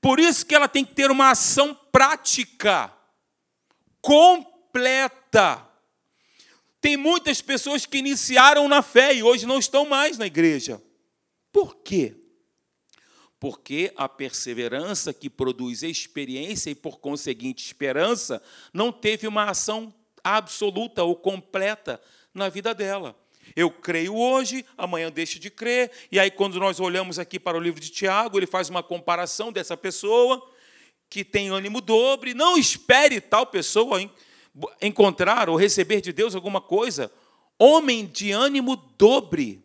Por 0.00 0.20
isso 0.20 0.46
que 0.46 0.54
ela 0.54 0.68
tem 0.68 0.84
que 0.84 0.94
ter 0.94 1.10
uma 1.10 1.30
ação 1.30 1.76
prática, 1.90 2.92
completa 4.00 5.65
tem 6.86 6.96
muitas 6.96 7.42
pessoas 7.42 7.84
que 7.84 7.98
iniciaram 7.98 8.68
na 8.68 8.80
fé 8.80 9.12
e 9.12 9.20
hoje 9.20 9.44
não 9.44 9.58
estão 9.58 9.84
mais 9.84 10.16
na 10.18 10.24
igreja. 10.24 10.80
Por 11.50 11.78
quê? 11.78 12.14
Porque 13.40 13.92
a 13.96 14.08
perseverança 14.08 15.12
que 15.12 15.28
produz 15.28 15.82
experiência 15.82 16.70
e, 16.70 16.76
por 16.76 17.00
conseguinte, 17.00 17.66
esperança, 17.66 18.40
não 18.72 18.92
teve 18.92 19.26
uma 19.26 19.50
ação 19.50 19.92
absoluta 20.22 21.02
ou 21.02 21.16
completa 21.16 22.00
na 22.32 22.48
vida 22.48 22.72
dela. 22.72 23.18
Eu 23.56 23.68
creio 23.68 24.14
hoje, 24.14 24.64
amanhã 24.78 25.10
deixo 25.10 25.40
de 25.40 25.50
crer, 25.50 25.90
e 26.12 26.20
aí, 26.20 26.30
quando 26.30 26.60
nós 26.60 26.78
olhamos 26.78 27.18
aqui 27.18 27.40
para 27.40 27.58
o 27.58 27.60
livro 27.60 27.80
de 27.80 27.90
Tiago, 27.90 28.38
ele 28.38 28.46
faz 28.46 28.70
uma 28.70 28.80
comparação 28.84 29.50
dessa 29.50 29.76
pessoa 29.76 30.40
que 31.10 31.24
tem 31.24 31.48
ânimo 31.48 31.80
dobre. 31.80 32.32
Não 32.32 32.56
espere 32.56 33.20
tal 33.20 33.44
pessoa 33.44 34.00
hein? 34.00 34.08
Encontrar 34.80 35.48
ou 35.48 35.56
receber 35.56 36.00
de 36.00 36.12
Deus 36.12 36.34
alguma 36.34 36.60
coisa, 36.60 37.12
homem 37.58 38.06
de 38.06 38.32
ânimo 38.32 38.76
dobre. 38.76 39.64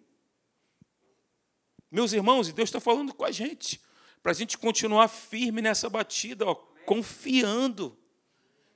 Meus 1.89 2.13
irmãos, 2.13 2.47
e 2.47 2.53
Deus 2.53 2.69
está 2.69 2.79
falando 2.79 3.13
com 3.13 3.25
a 3.25 3.31
gente, 3.31 3.81
para 4.21 4.31
a 4.31 4.35
gente 4.35 4.57
continuar 4.57 5.07
firme 5.07 5.61
nessa 5.61 5.89
batida, 5.89 6.45
ó, 6.45 6.55
confiando, 6.85 7.97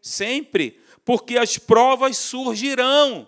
sempre, 0.01 0.81
porque 1.03 1.37
as 1.37 1.57
provas 1.57 2.17
surgirão. 2.17 3.27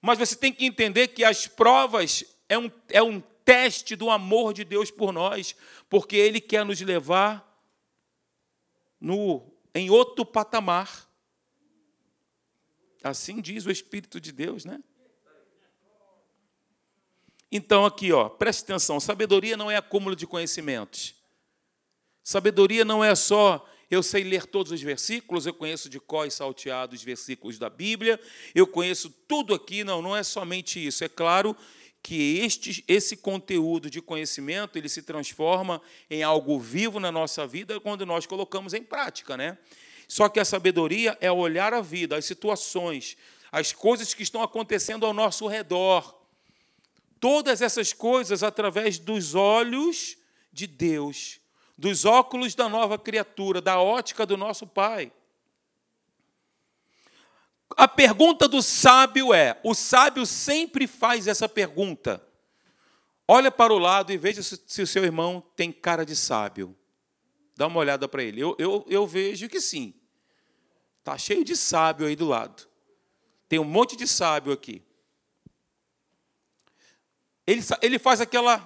Mas 0.00 0.18
você 0.18 0.36
tem 0.36 0.52
que 0.52 0.66
entender 0.66 1.08
que 1.08 1.24
as 1.24 1.46
provas 1.46 2.24
é 2.48 2.58
um, 2.58 2.70
é 2.88 3.02
um 3.02 3.20
teste 3.44 3.94
do 3.94 4.10
amor 4.10 4.52
de 4.52 4.64
Deus 4.64 4.90
por 4.90 5.12
nós, 5.12 5.54
porque 5.88 6.16
Ele 6.16 6.40
quer 6.40 6.64
nos 6.64 6.80
levar 6.80 7.50
no 9.00 9.53
em 9.74 9.90
outro 9.90 10.24
patamar. 10.24 11.10
Assim 13.02 13.40
diz 13.40 13.66
o 13.66 13.70
Espírito 13.70 14.20
de 14.20 14.32
Deus, 14.32 14.64
né? 14.64 14.82
Então, 17.50 17.84
aqui, 17.84 18.12
ó, 18.12 18.28
preste 18.28 18.62
atenção: 18.62 18.98
sabedoria 18.98 19.56
não 19.56 19.70
é 19.70 19.76
acúmulo 19.76 20.16
de 20.16 20.26
conhecimentos. 20.26 21.14
Sabedoria 22.22 22.84
não 22.84 23.04
é 23.04 23.14
só 23.14 23.68
eu 23.90 24.02
sei 24.02 24.24
ler 24.24 24.46
todos 24.46 24.72
os 24.72 24.80
versículos, 24.80 25.46
eu 25.46 25.54
conheço 25.54 25.88
de 25.88 26.00
có 26.00 26.24
e 26.24 26.30
salteado 26.30 26.94
os 26.94 27.02
versículos 27.02 27.58
da 27.58 27.70
Bíblia, 27.70 28.20
eu 28.54 28.66
conheço 28.66 29.10
tudo 29.28 29.54
aqui. 29.54 29.84
Não, 29.84 30.02
não 30.02 30.16
é 30.16 30.22
somente 30.22 30.84
isso. 30.84 31.04
É 31.04 31.08
claro 31.08 31.56
que 32.04 32.40
este, 32.40 32.84
esse 32.86 33.16
conteúdo 33.16 33.88
de 33.88 34.02
conhecimento 34.02 34.76
ele 34.76 34.90
se 34.90 35.00
transforma 35.00 35.80
em 36.10 36.22
algo 36.22 36.60
vivo 36.60 37.00
na 37.00 37.10
nossa 37.10 37.46
vida 37.46 37.80
quando 37.80 38.04
nós 38.04 38.26
colocamos 38.26 38.74
em 38.74 38.82
prática, 38.82 39.38
né? 39.38 39.56
Só 40.06 40.28
que 40.28 40.38
a 40.38 40.44
sabedoria 40.44 41.16
é 41.18 41.32
olhar 41.32 41.72
a 41.72 41.80
vida, 41.80 42.14
as 42.14 42.26
situações, 42.26 43.16
as 43.50 43.72
coisas 43.72 44.12
que 44.12 44.22
estão 44.22 44.42
acontecendo 44.42 45.06
ao 45.06 45.14
nosso 45.14 45.46
redor. 45.46 46.14
Todas 47.18 47.62
essas 47.62 47.94
coisas 47.94 48.42
através 48.42 48.98
dos 48.98 49.34
olhos 49.34 50.18
de 50.52 50.66
Deus, 50.66 51.40
dos 51.76 52.04
óculos 52.04 52.54
da 52.54 52.68
nova 52.68 52.98
criatura, 52.98 53.62
da 53.62 53.80
ótica 53.80 54.26
do 54.26 54.36
nosso 54.36 54.66
Pai. 54.66 55.10
A 57.76 57.88
pergunta 57.88 58.46
do 58.46 58.62
sábio 58.62 59.34
é: 59.34 59.60
o 59.64 59.74
sábio 59.74 60.24
sempre 60.24 60.86
faz 60.86 61.26
essa 61.26 61.48
pergunta. 61.48 62.24
Olha 63.26 63.50
para 63.50 63.72
o 63.72 63.78
lado 63.78 64.12
e 64.12 64.18
veja 64.18 64.42
se, 64.42 64.82
o 64.82 64.86
seu 64.86 65.04
irmão 65.04 65.42
tem 65.56 65.72
cara 65.72 66.04
de 66.04 66.14
sábio. 66.14 66.76
Dá 67.56 67.66
uma 67.66 67.80
olhada 67.80 68.06
para 68.08 68.22
ele. 68.22 68.40
Eu, 68.40 68.54
eu, 68.58 68.84
eu 68.88 69.06
vejo 69.06 69.48
que 69.48 69.60
sim. 69.60 69.94
Está 70.98 71.16
cheio 71.16 71.44
de 71.44 71.56
sábio 71.56 72.06
aí 72.06 72.16
do 72.16 72.26
lado. 72.26 72.68
Tem 73.48 73.58
um 73.58 73.64
monte 73.64 73.96
de 73.96 74.06
sábio 74.06 74.52
aqui. 74.52 74.82
Ele, 77.46 77.62
ele 77.82 77.98
faz 77.98 78.20
aquela 78.20 78.58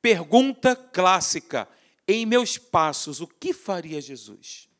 pergunta 0.00 0.74
clássica: 0.74 1.68
em 2.08 2.26
meus 2.26 2.58
passos, 2.58 3.20
o 3.20 3.26
que 3.26 3.52
faria 3.52 4.00
Jesus? 4.00 4.71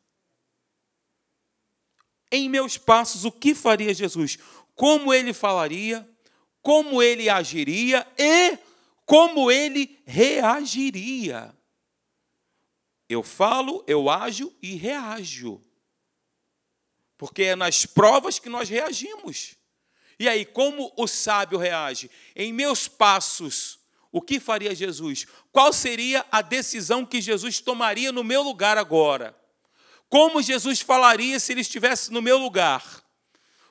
Em 2.33 2.49
meus 2.49 2.79
passos 2.79 3.27
o 3.27 3.31
que 3.31 3.55
faria 3.55 3.93
Jesus, 3.93 4.39
como 4.75 5.13
ele 5.13 5.35
falaria, 5.35 6.09
como 6.63 7.03
ele 7.03 7.29
agiria 7.29 8.07
e 8.19 8.59
como 9.05 9.51
ele 9.51 10.01
reagiria. 10.07 11.55
Eu 13.09 13.23
falo, 13.23 13.85
eu 13.87 14.09
ajo 14.09 14.51
e 14.63 14.75
reajo. 14.75 15.63
Porque 17.19 17.43
é 17.43 17.55
nas 17.55 17.85
provas 17.85 18.39
que 18.39 18.49
nós 18.49 18.69
reagimos. 18.69 19.55
E 20.19 20.29
aí, 20.29 20.45
como 20.47 20.93
o 20.97 21.07
sábio 21.07 21.59
reage? 21.59 22.11
Em 22.35 22.53
meus 22.53 22.89
passos, 22.89 23.79
o 24.11 24.21
que 24.21 24.41
faria 24.41 24.75
Jesus? 24.75 25.27
Qual 25.51 25.73
seria 25.73 26.25
a 26.31 26.41
decisão 26.41 27.05
que 27.05 27.21
Jesus 27.21 27.61
tomaria 27.61 28.11
no 28.13 28.25
meu 28.25 28.43
lugar 28.43 28.79
agora? 28.79 29.37
Como 30.13 30.43
Jesus 30.43 30.83
falaria 30.83 31.41
se 31.41 31.55
ele 31.55 31.63
estivesse 31.63 32.13
no 32.13 32.21
meu 32.21 32.37
lugar? 32.37 33.03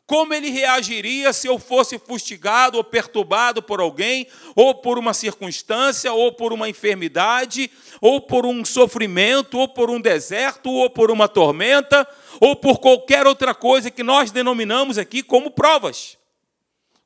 Como 0.08 0.34
ele 0.34 0.50
reagiria 0.50 1.32
se 1.34 1.46
eu 1.46 1.60
fosse 1.60 2.00
fustigado 2.00 2.80
ou 2.80 2.84
perturbado 2.84 3.62
por 3.62 3.80
alguém, 3.80 4.26
ou 4.56 4.74
por 4.74 4.98
uma 4.98 5.14
circunstância, 5.14 6.12
ou 6.12 6.32
por 6.32 6.52
uma 6.52 6.68
enfermidade, 6.68 7.70
ou 8.02 8.20
por 8.20 8.44
um 8.44 8.66
sofrimento, 8.66 9.60
ou 9.60 9.68
por 9.68 9.92
um 9.92 10.02
deserto, 10.02 10.72
ou 10.72 10.90
por 10.90 11.12
uma 11.12 11.28
tormenta, 11.28 12.08
ou 12.40 12.56
por 12.56 12.80
qualquer 12.80 13.28
outra 13.28 13.54
coisa 13.54 13.92
que 13.92 14.02
nós 14.02 14.32
denominamos 14.32 14.98
aqui 14.98 15.22
como 15.22 15.52
provas? 15.52 16.18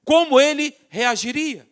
Como 0.06 0.39
ele 0.39 0.74
reagiria? 0.88 1.67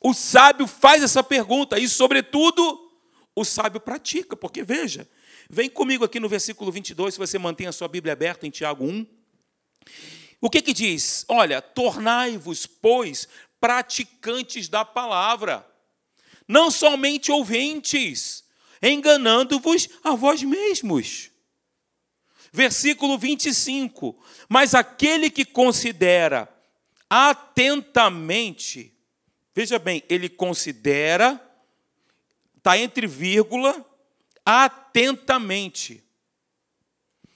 O 0.00 0.14
sábio 0.14 0.68
faz 0.68 1.02
essa 1.02 1.24
pergunta 1.24 1.80
e, 1.80 1.88
sobretudo, 1.88 2.92
o 3.34 3.44
sábio 3.44 3.80
pratica, 3.80 4.36
porque 4.36 4.62
veja, 4.62 5.08
vem 5.48 5.68
comigo 5.68 6.04
aqui 6.04 6.20
no 6.20 6.28
versículo 6.28 6.70
22, 6.70 7.14
se 7.14 7.18
você 7.18 7.38
mantém 7.38 7.66
a 7.66 7.72
sua 7.72 7.88
Bíblia 7.88 8.12
aberta 8.12 8.46
em 8.46 8.50
Tiago 8.50 8.84
1. 8.84 9.06
O 10.40 10.48
que 10.50 10.62
que 10.62 10.72
diz? 10.72 11.24
Olha, 11.28 11.60
tornai-vos, 11.60 12.66
pois, 12.66 13.26
praticantes 13.60 14.68
da 14.68 14.84
palavra, 14.84 15.66
não 16.46 16.70
somente 16.70 17.32
ouvintes, 17.32 18.44
enganando-vos 18.82 19.88
a 20.04 20.14
vós 20.14 20.42
mesmos. 20.42 21.30
Versículo 22.52 23.18
25: 23.18 24.16
Mas 24.48 24.74
aquele 24.74 25.28
que 25.30 25.44
considera 25.44 26.48
atentamente, 27.10 28.94
Veja 29.58 29.76
bem, 29.76 30.04
ele 30.08 30.28
considera, 30.28 31.44
está 32.56 32.78
entre 32.78 33.08
vírgula, 33.08 33.84
atentamente. 34.50 36.02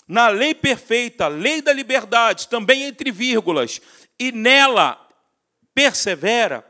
Na 0.08 0.28
lei 0.28 0.54
perfeita, 0.54 1.28
lei 1.28 1.60
da 1.60 1.70
liberdade, 1.70 2.48
também 2.48 2.84
entre 2.84 3.10
vírgulas, 3.10 3.82
e 4.18 4.32
nela 4.32 4.98
persevera, 5.74 6.66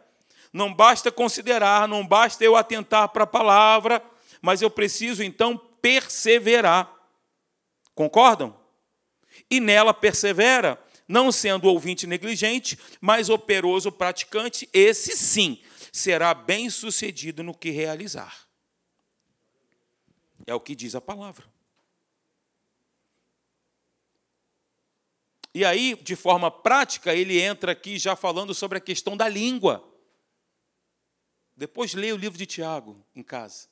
não 0.52 0.74
basta 0.74 1.12
considerar, 1.12 1.87
não 1.87 2.05
basta 2.05 2.42
eu 2.42 2.57
atentar 2.57 3.09
para 3.11 3.22
a 3.22 3.26
palavra, 3.26 4.02
mas 4.40 4.61
eu 4.61 4.68
preciso 4.68 5.22
então 5.22 5.57
perseverar. 5.81 6.92
Concordam? 7.94 8.59
E 9.48 9.61
nela 9.61 9.94
persevera, 9.94 10.76
não 11.07 11.31
sendo 11.31 11.68
ouvinte 11.68 12.05
negligente, 12.05 12.76
mas 13.00 13.28
operoso 13.28 13.92
praticante, 13.92 14.68
esse 14.72 15.16
sim 15.16 15.62
será 15.92 16.35
bem 16.35 16.68
sucedido 16.68 17.44
no 17.44 17.55
que 17.55 17.70
realizar. 17.70 18.41
É 20.46 20.55
o 20.55 20.61
que 20.61 20.74
diz 20.74 20.94
a 20.94 21.00
palavra. 21.00 21.44
E 25.55 25.64
aí, 25.64 25.94
de 26.02 26.16
forma 26.16 26.50
prática, 26.50 27.14
ele 27.14 27.40
entra 27.40 27.72
aqui 27.72 27.98
já 27.98 28.16
falando 28.16 28.55
sobre 28.55 28.78
a 28.78 28.81
questão 28.81 29.16
da 29.16 29.28
língua. 29.28 29.87
Depois 31.55 31.92
leia 31.92 32.14
o 32.14 32.18
livro 32.18 32.38
de 32.38 32.46
Tiago 32.46 33.05
em 33.14 33.22
casa. 33.22 33.68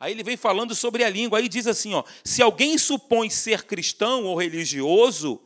Aí 0.00 0.12
ele 0.12 0.24
vem 0.24 0.36
falando 0.36 0.74
sobre 0.74 1.04
a 1.04 1.08
língua. 1.08 1.38
Aí 1.38 1.48
diz 1.48 1.68
assim: 1.68 1.94
ó, 1.94 2.02
se 2.24 2.42
alguém 2.42 2.76
supõe 2.76 3.30
ser 3.30 3.62
cristão 3.62 4.24
ou 4.24 4.36
religioso, 4.36 5.40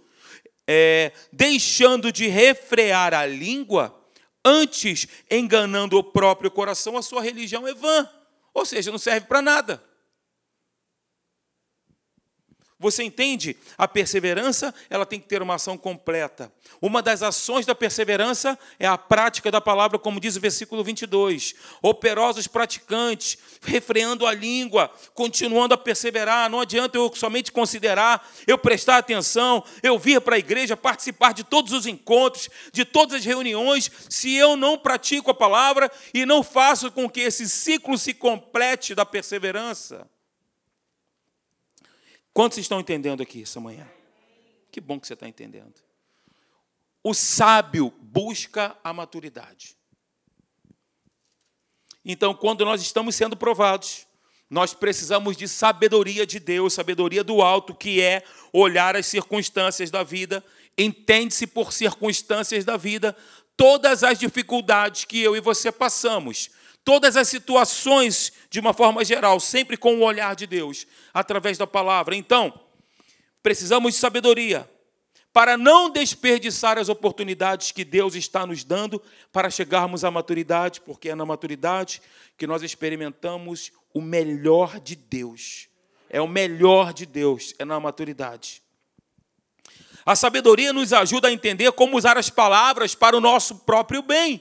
é, 0.66 1.12
deixando 1.31 2.11
de 2.11 2.26
refrear 2.26 3.12
a 3.12 3.26
língua, 3.26 3.94
antes 4.42 5.07
enganando 5.31 5.98
o 5.98 6.02
próprio 6.02 6.50
coração, 6.50 6.96
a 6.96 7.02
sua 7.02 7.20
religião 7.20 7.68
é 7.68 7.74
vã, 7.74 8.09
ou 8.55 8.64
seja, 8.64 8.90
não 8.90 8.98
serve 8.98 9.26
para 9.26 9.42
nada. 9.42 9.86
Você 12.79 13.03
entende? 13.03 13.57
A 13.79 13.89
perseverança, 13.89 14.75
ela 14.91 15.07
tem 15.07 15.19
que 15.19 15.27
ter 15.27 15.41
uma 15.41 15.55
ação 15.55 15.79
completa. 15.79 16.53
Uma 16.79 17.01
das 17.01 17.23
ações 17.23 17.65
da 17.65 17.75
perseverança 17.75 18.59
é 18.79 18.87
a 18.87 18.99
prática 18.99 19.51
da 19.51 19.62
palavra, 19.62 19.99
como 19.99 20.21
diz 20.21 20.37
o 20.37 20.41
versículo 20.41 20.85
22. 20.85 21.55
Operosos 21.81 22.47
praticantes, 22.47 23.39
refreando 23.62 24.27
a 24.27 24.35
língua, 24.35 24.91
continuando 25.15 25.73
a 25.73 25.79
perseverar. 25.79 26.51
Não 26.51 26.61
adianta 26.61 26.99
eu 26.99 27.11
somente 27.15 27.51
considerar, 27.51 28.29
eu 28.47 28.59
prestar 28.59 28.99
atenção, 28.99 29.65
eu 29.83 29.99
vir 29.99 30.21
para 30.21 30.37
a 30.37 30.39
igreja, 30.39 30.77
participar 30.77 31.33
de 31.33 31.45
todos 31.45 31.73
os 31.73 31.87
encontros, 31.87 32.51
de 32.75 32.85
todas 32.85 33.15
as 33.15 33.25
reuniões, 33.25 33.91
se 34.11 34.35
eu 34.35 34.55
não 34.55 34.77
pratico 34.77 35.31
a 35.31 35.35
palavra 35.35 35.91
e 36.12 36.27
não 36.27 36.43
faço 36.43 36.93
com 36.93 37.09
que 37.09 37.21
esse 37.21 37.49
ciclo 37.49 37.97
se 37.97 38.12
complete 38.12 38.95
da 38.95 39.07
perseverança. 39.07 40.07
Quantos 42.37 42.59
estão 42.59 42.79
entendendo 42.79 43.22
aqui 43.22 43.44
essa 43.44 43.59
manhã? 43.59 43.88
Que 44.70 44.79
bom 44.79 45.01
que 45.01 45.07
você 45.07 45.14
está 45.14 45.27
entendendo. 45.27 45.72
O 47.03 47.14
sábio 47.14 47.90
busca 47.99 48.77
a 48.85 48.92
maturidade. 48.92 49.75
Então, 52.05 52.35
quando 52.35 52.62
nós 52.62 52.83
estamos 52.83 53.14
sendo 53.14 53.38
provados, 53.38 54.07
nós 54.51 54.75
precisamos 54.75 55.35
de 55.35 55.49
sabedoria 55.49 56.27
de 56.27 56.38
Deus, 56.38 56.75
sabedoria 56.75 57.25
do 57.25 57.40
alto, 57.40 57.75
que 57.75 58.03
é 58.03 58.22
olhar 58.53 58.94
as 58.96 59.07
circunstâncias 59.07 59.90
da 59.90 60.03
vida, 60.03 60.44
entende-se 60.77 61.46
por 61.46 61.72
circunstâncias 61.72 62.66
da 62.66 62.77
vida 62.77 63.16
todas 63.57 64.05
as 64.05 64.18
dificuldades 64.18 65.07
que 65.07 65.22
eu 65.22 65.35
e 65.35 65.40
você 65.40 65.72
passamos, 65.72 66.51
todas 66.87 67.16
as 67.16 67.27
situações 67.27 68.33
de 68.49 68.61
uma 68.61 68.72
forma 68.72 69.05
geral, 69.05 69.40
sempre 69.40 69.77
com 69.77 69.96
o 69.96 70.05
olhar 70.05 70.37
de 70.37 70.46
Deus, 70.46 70.87
através 71.12 71.59
da 71.59 71.66
palavra. 71.66 72.14
Então, 72.14 72.61
precisamos 73.42 73.94
de 73.94 73.99
sabedoria 73.99 74.70
para 75.33 75.59
não 75.59 75.90
desperdiçar 75.90 76.79
as 76.79 76.88
oportunidades 76.88 77.72
que 77.72 77.85
Deus 77.85 78.14
está 78.14 78.46
nos 78.46 78.62
dando 78.62 79.03
para 79.33 79.51
chegarmos 79.51 80.05
à 80.05 80.12
maturidade, 80.12 80.81
porque 80.81 81.09
é 81.09 81.14
na 81.16 81.27
maturidade 81.27 82.01
que 82.38 82.46
nós 82.46 82.62
experimentamos 82.62 83.72
o 83.92 84.01
melhor 84.01 84.79
de 84.79 84.94
Deus. 84.94 85.68
É 86.09 86.20
o 86.20 86.29
melhor 86.29 86.92
de 86.92 87.05
Deus, 87.05 87.53
é 87.59 87.64
na 87.64 87.81
maturidade. 87.81 88.62
A 90.07 90.14
sabedoria 90.14 90.72
nos 90.72 90.92
ajuda 90.92 91.27
a 91.27 91.33
entender 91.33 91.72
como 91.72 91.96
usar 91.96 92.16
as 92.16 92.31
palavras 92.31 92.94
para 92.94 93.16
o 93.16 93.20
nosso 93.20 93.57
próprio 93.57 94.03
bem 94.03 94.40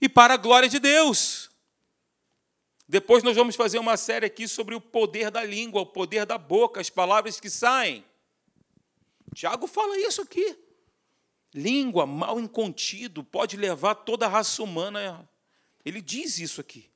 e 0.00 0.08
para 0.08 0.34
a 0.34 0.36
glória 0.36 0.68
de 0.68 0.80
Deus. 0.80 1.45
Depois 2.88 3.22
nós 3.22 3.36
vamos 3.36 3.56
fazer 3.56 3.78
uma 3.78 3.96
série 3.96 4.26
aqui 4.26 4.46
sobre 4.46 4.74
o 4.74 4.80
poder 4.80 5.30
da 5.30 5.42
língua, 5.42 5.80
o 5.80 5.86
poder 5.86 6.24
da 6.24 6.38
boca, 6.38 6.80
as 6.80 6.88
palavras 6.88 7.40
que 7.40 7.50
saem. 7.50 8.04
Tiago 9.34 9.66
fala 9.66 9.98
isso 9.98 10.22
aqui. 10.22 10.56
Língua 11.52 12.06
mal 12.06 12.38
incontido 12.38 13.24
pode 13.24 13.56
levar 13.56 13.94
toda 13.96 14.26
a 14.26 14.28
raça 14.28 14.62
humana. 14.62 15.28
Ele 15.84 16.00
diz 16.00 16.38
isso 16.38 16.60
aqui. 16.60 16.88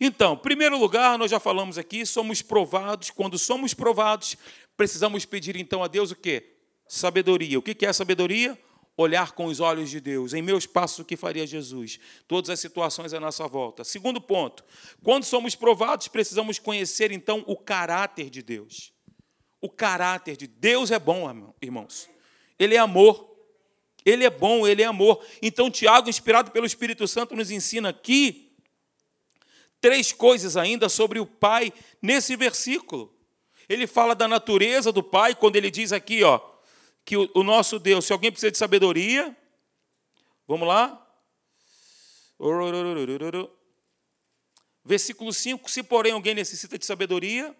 Então, 0.00 0.34
primeiro 0.34 0.78
lugar, 0.78 1.18
nós 1.18 1.30
já 1.30 1.38
falamos 1.38 1.76
aqui, 1.76 2.06
somos 2.06 2.40
provados. 2.40 3.10
Quando 3.10 3.38
somos 3.38 3.74
provados, 3.74 4.36
precisamos 4.76 5.26
pedir 5.26 5.56
então 5.56 5.84
a 5.84 5.88
Deus 5.88 6.10
o 6.10 6.16
quê? 6.16 6.54
Sabedoria. 6.88 7.58
O 7.58 7.62
que 7.62 7.84
é 7.84 7.92
sabedoria? 7.92 8.58
Olhar 9.00 9.32
com 9.32 9.46
os 9.46 9.60
olhos 9.60 9.88
de 9.90 10.00
Deus. 10.00 10.34
Em 10.34 10.42
meus 10.42 10.66
passos, 10.66 10.98
o 10.98 11.04
que 11.04 11.16
faria 11.16 11.46
Jesus? 11.46 11.98
Todas 12.28 12.50
as 12.50 12.60
situações 12.60 13.14
à 13.14 13.20
nossa 13.20 13.46
volta. 13.48 13.82
Segundo 13.82 14.20
ponto, 14.20 14.64
quando 15.02 15.24
somos 15.24 15.54
provados, 15.54 16.08
precisamos 16.08 16.58
conhecer 16.58 17.10
então 17.10 17.42
o 17.46 17.56
caráter 17.56 18.28
de 18.28 18.42
Deus. 18.42 18.92
O 19.60 19.68
caráter 19.68 20.36
de 20.36 20.46
Deus 20.46 20.90
é 20.90 20.98
bom, 20.98 21.54
irmãos. 21.62 22.08
Ele 22.58 22.74
é 22.74 22.78
amor. 22.78 23.28
Ele 24.04 24.24
é 24.24 24.30
bom, 24.30 24.66
ele 24.66 24.82
é 24.82 24.86
amor. 24.86 25.24
Então, 25.42 25.70
Tiago, 25.70 26.08
inspirado 26.08 26.50
pelo 26.50 26.66
Espírito 26.66 27.06
Santo, 27.06 27.36
nos 27.36 27.50
ensina 27.50 27.90
aqui 27.90 28.52
três 29.80 30.12
coisas 30.12 30.56
ainda 30.56 30.88
sobre 30.88 31.18
o 31.18 31.26
Pai 31.26 31.72
nesse 32.00 32.36
versículo. 32.36 33.14
Ele 33.68 33.86
fala 33.86 34.14
da 34.14 34.26
natureza 34.26 34.90
do 34.90 35.02
Pai, 35.02 35.34
quando 35.34 35.56
ele 35.56 35.70
diz 35.70 35.92
aqui, 35.92 36.24
ó, 36.24 36.40
que 37.04 37.16
o, 37.16 37.30
o 37.34 37.42
nosso 37.42 37.78
Deus, 37.78 38.04
se 38.04 38.12
alguém 38.12 38.30
precisa 38.30 38.50
de 38.50 38.58
sabedoria, 38.58 39.36
vamos 40.46 40.66
lá. 40.66 41.06
Versículo 44.84 45.32
5: 45.32 45.70
Se 45.70 45.82
porém 45.82 46.12
alguém 46.12 46.34
necessita 46.34 46.78
de 46.78 46.86
sabedoria, 46.86 47.54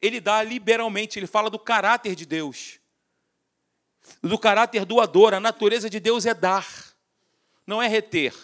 ele 0.00 0.20
dá 0.20 0.42
liberalmente, 0.42 1.18
ele 1.18 1.26
fala 1.26 1.48
do 1.48 1.58
caráter 1.58 2.14
de 2.14 2.26
Deus, 2.26 2.80
do 4.22 4.38
caráter 4.38 4.84
doador. 4.84 5.34
A 5.34 5.40
natureza 5.40 5.88
de 5.88 6.00
Deus 6.00 6.26
é 6.26 6.34
dar, 6.34 6.66
não 7.66 7.82
é 7.82 7.86
reter. 7.86 8.34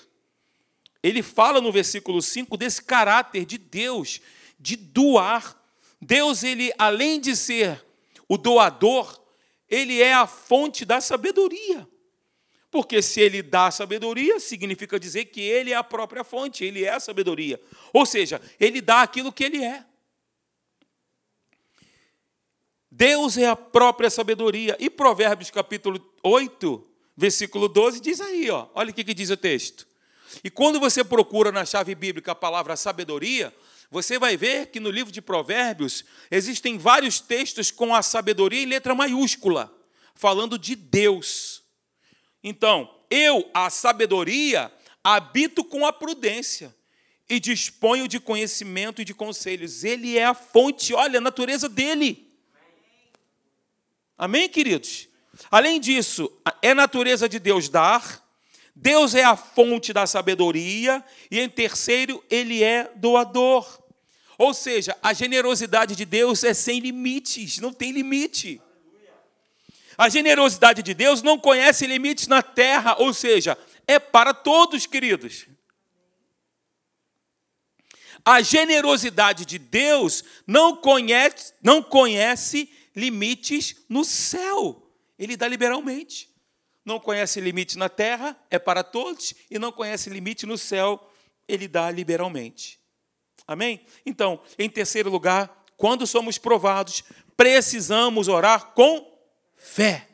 ele 1.02 1.22
fala 1.22 1.60
no 1.60 1.72
versículo 1.72 2.20
5 2.20 2.56
desse 2.56 2.82
caráter 2.82 3.44
de 3.44 3.58
Deus, 3.58 4.20
de 4.58 4.76
doar. 4.76 5.56
Deus, 6.00 6.44
ele, 6.44 6.72
além 6.78 7.20
de 7.20 7.34
ser 7.34 7.84
o 8.28 8.36
doador, 8.36 9.20
ele 9.68 10.00
é 10.00 10.12
a 10.12 10.26
fonte 10.26 10.84
da 10.84 11.00
sabedoria. 11.00 11.86
Porque 12.70 13.00
se 13.00 13.20
ele 13.20 13.42
dá 13.42 13.70
sabedoria, 13.70 14.38
significa 14.38 15.00
dizer 15.00 15.26
que 15.26 15.40
ele 15.40 15.72
é 15.72 15.76
a 15.76 15.84
própria 15.84 16.22
fonte, 16.22 16.64
ele 16.64 16.84
é 16.84 16.90
a 16.90 17.00
sabedoria. 17.00 17.60
Ou 17.92 18.04
seja, 18.04 18.40
ele 18.60 18.80
dá 18.80 19.02
aquilo 19.02 19.32
que 19.32 19.44
ele 19.44 19.64
é. 19.64 19.84
Deus 22.90 23.38
é 23.38 23.46
a 23.46 23.56
própria 23.56 24.10
sabedoria. 24.10 24.76
E 24.78 24.90
Provérbios 24.90 25.50
capítulo 25.50 26.04
8, 26.22 26.86
versículo 27.16 27.68
12 27.68 28.00
diz 28.00 28.20
aí, 28.20 28.50
ó, 28.50 28.66
olha 28.74 28.90
o 28.90 28.94
que 28.94 29.14
diz 29.14 29.30
o 29.30 29.36
texto. 29.36 29.86
E 30.44 30.50
quando 30.50 30.78
você 30.78 31.02
procura 31.02 31.50
na 31.50 31.64
chave 31.64 31.94
bíblica 31.94 32.32
a 32.32 32.34
palavra 32.34 32.76
sabedoria, 32.76 33.54
você 33.90 34.18
vai 34.18 34.36
ver 34.36 34.66
que 34.66 34.80
no 34.80 34.90
livro 34.90 35.10
de 35.10 35.22
Provérbios 35.22 36.04
existem 36.30 36.76
vários 36.76 37.20
textos 37.20 37.70
com 37.70 37.94
a 37.94 38.02
sabedoria 38.02 38.62
em 38.62 38.66
letra 38.66 38.94
maiúscula, 38.94 39.74
falando 40.14 40.58
de 40.58 40.74
Deus. 40.74 41.62
Então, 42.44 42.94
eu, 43.10 43.50
a 43.54 43.70
sabedoria, 43.70 44.70
habito 45.02 45.64
com 45.64 45.86
a 45.86 45.92
prudência 45.92 46.74
e 47.28 47.40
disponho 47.40 48.06
de 48.06 48.20
conhecimento 48.20 49.00
e 49.00 49.04
de 49.04 49.14
conselhos. 49.14 49.84
Ele 49.84 50.18
é 50.18 50.24
a 50.24 50.34
fonte, 50.34 50.92
olha 50.92 51.18
a 51.18 51.22
natureza 51.22 51.68
dele. 51.68 52.30
Amém, 54.16 54.48
queridos? 54.48 55.08
Além 55.50 55.80
disso, 55.80 56.30
é 56.60 56.74
natureza 56.74 57.28
de 57.28 57.38
Deus 57.38 57.68
dar, 57.68 58.27
Deus 58.80 59.12
é 59.16 59.24
a 59.24 59.34
fonte 59.36 59.92
da 59.92 60.06
sabedoria, 60.06 61.04
e 61.30 61.40
em 61.40 61.48
terceiro, 61.48 62.24
ele 62.30 62.62
é 62.62 62.88
doador. 62.94 63.82
Ou 64.38 64.54
seja, 64.54 64.96
a 65.02 65.12
generosidade 65.12 65.96
de 65.96 66.04
Deus 66.04 66.44
é 66.44 66.54
sem 66.54 66.78
limites, 66.78 67.58
não 67.58 67.72
tem 67.72 67.90
limite. 67.90 68.62
A 69.96 70.08
generosidade 70.08 70.80
de 70.80 70.94
Deus 70.94 71.22
não 71.22 71.36
conhece 71.36 71.88
limites 71.88 72.28
na 72.28 72.40
terra, 72.40 72.94
ou 73.00 73.12
seja, 73.12 73.58
é 73.84 73.98
para 73.98 74.32
todos, 74.32 74.86
queridos. 74.86 75.48
A 78.24 78.40
generosidade 78.40 79.44
de 79.44 79.58
Deus 79.58 80.22
não 80.46 80.76
conhece, 80.76 81.52
não 81.60 81.82
conhece 81.82 82.70
limites 82.94 83.74
no 83.88 84.04
céu. 84.04 84.88
Ele 85.18 85.36
dá 85.36 85.48
liberalmente. 85.48 86.27
Não 86.84 86.98
conhece 86.98 87.40
limite 87.40 87.76
na 87.76 87.88
terra, 87.88 88.36
é 88.50 88.58
para 88.58 88.82
todos, 88.82 89.34
e 89.50 89.58
não 89.58 89.70
conhece 89.70 90.08
limite 90.08 90.46
no 90.46 90.56
céu, 90.56 91.10
ele 91.46 91.68
dá 91.68 91.90
liberalmente. 91.90 92.78
Amém? 93.46 93.84
Então, 94.04 94.42
em 94.58 94.68
terceiro 94.68 95.10
lugar, 95.10 95.64
quando 95.76 96.06
somos 96.06 96.38
provados, 96.38 97.02
precisamos 97.36 98.28
orar 98.28 98.72
com 98.72 99.18
fé. 99.56 100.08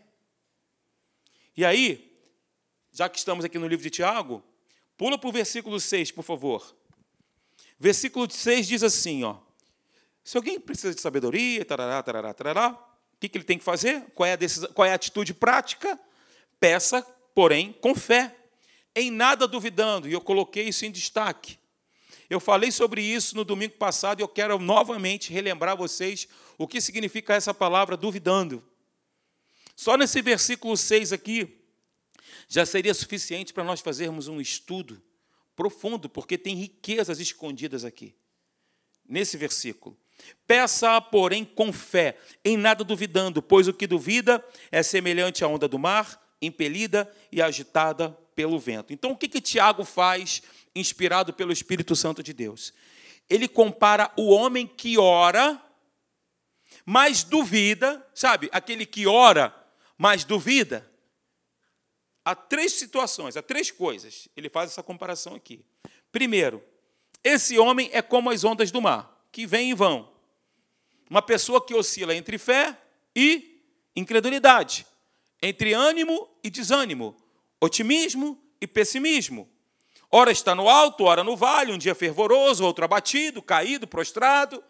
E 1.57 1.65
aí, 1.65 2.13
já 2.93 3.09
que 3.09 3.19
estamos 3.19 3.45
aqui 3.45 3.59
no 3.59 3.67
livro 3.67 3.83
de 3.83 3.91
Tiago, 3.91 4.43
pula 4.97 5.19
para 5.19 5.29
o 5.29 5.33
versículo 5.33 5.81
6, 5.81 6.13
por 6.13 6.23
favor. 6.23 6.77
Versículo 7.79 8.31
6 8.31 8.67
diz 8.69 8.83
assim, 8.83 9.25
ó. 9.25 9.39
Se 10.23 10.37
alguém 10.37 10.59
precisa 10.59 10.95
de 10.95 11.01
sabedoria, 11.01 11.65
tarará, 11.65 12.03
tarará, 12.03 12.33
tarará, 12.33 12.71
o 12.71 13.19
que, 13.21 13.29
que 13.29 13.37
ele 13.37 13.45
tem 13.45 13.59
que 13.59 13.65
fazer? 13.65 14.03
Qual 14.15 14.27
é, 14.27 14.33
a 14.33 14.37
decisão, 14.37 14.73
qual 14.73 14.87
é 14.87 14.93
a 14.93 14.95
atitude 14.95 15.35
prática? 15.35 15.99
Peça, 16.65 17.03
porém, 17.35 17.75
com 17.75 17.95
fé, 17.95 18.35
em 18.97 19.11
nada 19.11 19.47
duvidando, 19.47 20.09
e 20.09 20.15
eu 20.15 20.21
coloquei 20.23 20.67
isso 20.67 20.87
em 20.87 20.91
destaque. 20.91 21.59
Eu 22.31 22.41
falei 22.41 22.73
sobre 22.73 23.03
isso 23.03 23.37
no 23.37 23.45
domingo 23.45 23.75
passado 23.75 24.21
e 24.21 24.23
eu 24.23 24.29
quero 24.29 24.59
novamente 24.59 25.31
relembrar 25.31 25.77
vocês 25.77 26.27
o 26.57 26.67
que 26.67 26.81
significa 26.81 27.35
essa 27.35 27.53
palavra 27.53 27.99
duvidando. 27.99 28.65
Só 29.77 29.99
nesse 29.99 30.23
versículo 30.23 30.75
6 30.75 31.13
aqui, 31.13 31.67
já 32.49 32.65
seria 32.65 32.95
suficiente 32.95 33.53
para 33.53 33.63
nós 33.63 33.83
fazermos 33.83 34.27
um 34.27 34.41
estudo 34.41 35.03
profundo, 35.55 36.09
porque 36.09 36.39
tem 36.39 36.57
riquezas 36.57 37.21
escondidas 37.21 37.85
aqui, 37.85 38.15
nesse 39.07 39.37
versículo. 39.37 39.99
Peça, 40.47 40.99
porém, 40.99 41.45
com 41.45 41.71
fé, 41.75 42.17
em 42.43 42.57
nada 42.57 42.83
duvidando, 42.83 43.43
pois 43.43 43.69
o 43.69 43.75
que 43.75 43.87
duvida 43.87 44.43
é 44.73 44.83
semelhante 44.83 45.45
à 45.45 45.47
onda 45.47 45.69
do 45.69 45.79
mar, 45.79 46.24
impelida 46.45 47.13
e 47.31 47.43
agitada 47.43 48.11
pelo 48.35 48.59
vento. 48.59 48.93
Então, 48.93 49.13
o 49.13 49.17
que, 49.17 49.29
que 49.29 49.41
Tiago 49.41 49.85
faz, 49.85 50.43
inspirado 50.75 51.33
pelo 51.33 51.53
Espírito 51.53 51.95
Santo 51.95 52.23
de 52.23 52.33
Deus? 52.33 52.73
Ele 53.29 53.49
compara 53.49 54.13
o 54.17 54.31
homem 54.31 54.67
que 54.67 54.99
ora, 54.99 55.61
mas 56.85 57.25
duvida, 57.25 58.05
sabe, 58.15 58.49
aquele 58.53 58.85
que 58.85 59.07
ora 59.07 59.55
mas 59.97 60.25
duvida. 60.25 60.91
Há 62.25 62.35
três 62.35 62.73
situações, 62.73 63.37
há 63.37 63.43
três 63.43 63.71
coisas. 63.71 64.29
Ele 64.37 64.49
faz 64.49 64.71
essa 64.71 64.83
comparação 64.83 65.35
aqui. 65.35 65.65
Primeiro, 66.11 66.63
esse 67.23 67.59
homem 67.59 67.91
é 67.93 68.01
como 68.01 68.31
as 68.31 68.45
ondas 68.45 68.71
do 68.71 68.81
mar, 68.81 69.27
que 69.31 69.47
vêm 69.47 69.71
e 69.71 69.75
vão. 69.75 70.13
Uma 71.09 71.23
pessoa 71.23 71.65
que 71.65 71.75
oscila 71.75 72.15
entre 72.15 72.39
fé 72.39 72.79
e 73.15 73.63
incredulidade, 73.95 74.87
entre 75.45 75.75
ânimo 75.75 76.27
e 76.43 76.49
desânimo, 76.49 77.15
otimismo 77.61 78.43
e 78.59 78.67
pessimismo. 78.67 79.47
Ora 80.11 80.33
está 80.33 80.55
no 80.55 80.71
alto, 80.71 81.05
ora 81.05 81.23
no 81.23 81.37
vale, 81.37 81.71
um 81.71 81.77
dia 81.77 81.95
fervoroso, 81.95 82.65
outro 82.65 82.83
abatido, 82.83 83.43
caído, 83.43 83.87
prostrado. 83.87 84.65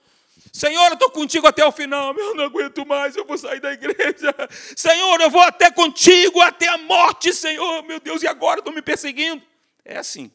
Senhor, 0.52 0.88
eu 0.88 0.94
estou 0.94 1.10
contigo 1.10 1.46
até 1.46 1.64
o 1.64 1.70
final. 1.70 2.12
Eu 2.16 2.34
não 2.34 2.44
aguento 2.44 2.84
mais, 2.84 3.14
eu 3.14 3.24
vou 3.24 3.38
sair 3.38 3.60
da 3.60 3.72
igreja. 3.72 4.34
Senhor, 4.76 5.20
eu 5.20 5.30
vou 5.30 5.42
até 5.42 5.70
contigo, 5.70 6.40
até 6.40 6.66
a 6.66 6.76
morte, 6.76 7.32
Senhor. 7.32 7.84
Meu 7.84 8.00
Deus, 8.00 8.22
e 8.22 8.26
agora 8.26 8.58
estão 8.58 8.72
me 8.72 8.82
perseguindo? 8.82 9.42
É 9.84 9.96
assim. 9.96 10.28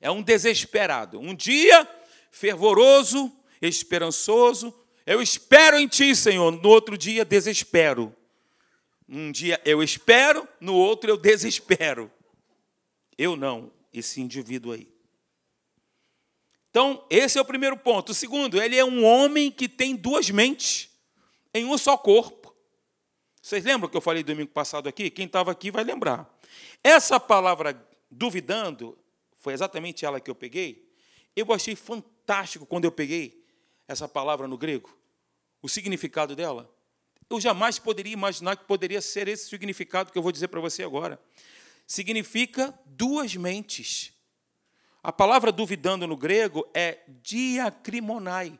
É 0.00 0.10
um 0.10 0.22
desesperado. 0.22 1.20
Um 1.20 1.34
dia 1.34 1.86
fervoroso, 2.30 3.30
esperançoso. 3.60 4.74
Eu 5.04 5.20
espero 5.20 5.78
em 5.78 5.86
ti, 5.86 6.16
Senhor. 6.16 6.50
No 6.50 6.68
outro 6.70 6.96
dia, 6.96 7.26
desespero. 7.26 8.14
Um 9.08 9.30
dia 9.30 9.60
eu 9.64 9.82
espero, 9.82 10.48
no 10.60 10.74
outro 10.74 11.10
eu 11.10 11.16
desespero. 11.16 12.10
Eu 13.16 13.36
não, 13.36 13.70
esse 13.92 14.20
indivíduo 14.20 14.72
aí. 14.72 14.92
Então, 16.70 17.06
esse 17.08 17.38
é 17.38 17.40
o 17.40 17.44
primeiro 17.44 17.76
ponto. 17.76 18.10
O 18.10 18.14
segundo, 18.14 18.60
ele 18.60 18.76
é 18.76 18.84
um 18.84 19.04
homem 19.04 19.50
que 19.50 19.68
tem 19.68 19.94
duas 19.94 20.28
mentes 20.30 20.90
em 21.54 21.64
um 21.64 21.78
só 21.78 21.96
corpo. 21.96 22.52
Vocês 23.40 23.64
lembram 23.64 23.88
que 23.88 23.96
eu 23.96 24.00
falei 24.00 24.24
domingo 24.24 24.50
passado 24.50 24.88
aqui? 24.88 25.08
Quem 25.10 25.26
estava 25.26 25.52
aqui 25.52 25.70
vai 25.70 25.84
lembrar. 25.84 26.28
Essa 26.82 27.20
palavra 27.20 27.80
duvidando, 28.10 28.98
foi 29.38 29.52
exatamente 29.52 30.04
ela 30.04 30.18
que 30.18 30.30
eu 30.30 30.34
peguei. 30.34 30.90
Eu 31.36 31.52
achei 31.52 31.76
fantástico 31.76 32.66
quando 32.66 32.86
eu 32.86 32.92
peguei 32.92 33.44
essa 33.86 34.08
palavra 34.08 34.48
no 34.48 34.56
grego, 34.56 34.90
o 35.62 35.68
significado 35.68 36.34
dela. 36.34 36.73
Eu 37.28 37.40
jamais 37.40 37.78
poderia 37.78 38.12
imaginar 38.12 38.56
que 38.56 38.64
poderia 38.64 39.00
ser 39.00 39.28
esse 39.28 39.48
significado 39.48 40.12
que 40.12 40.18
eu 40.18 40.22
vou 40.22 40.32
dizer 40.32 40.48
para 40.48 40.60
você 40.60 40.82
agora. 40.82 41.20
Significa 41.86 42.72
duas 42.86 43.34
mentes. 43.36 44.12
A 45.02 45.12
palavra 45.12 45.52
duvidando 45.52 46.06
no 46.06 46.16
grego 46.16 46.66
é 46.72 47.00
diacrimonai, 47.22 48.58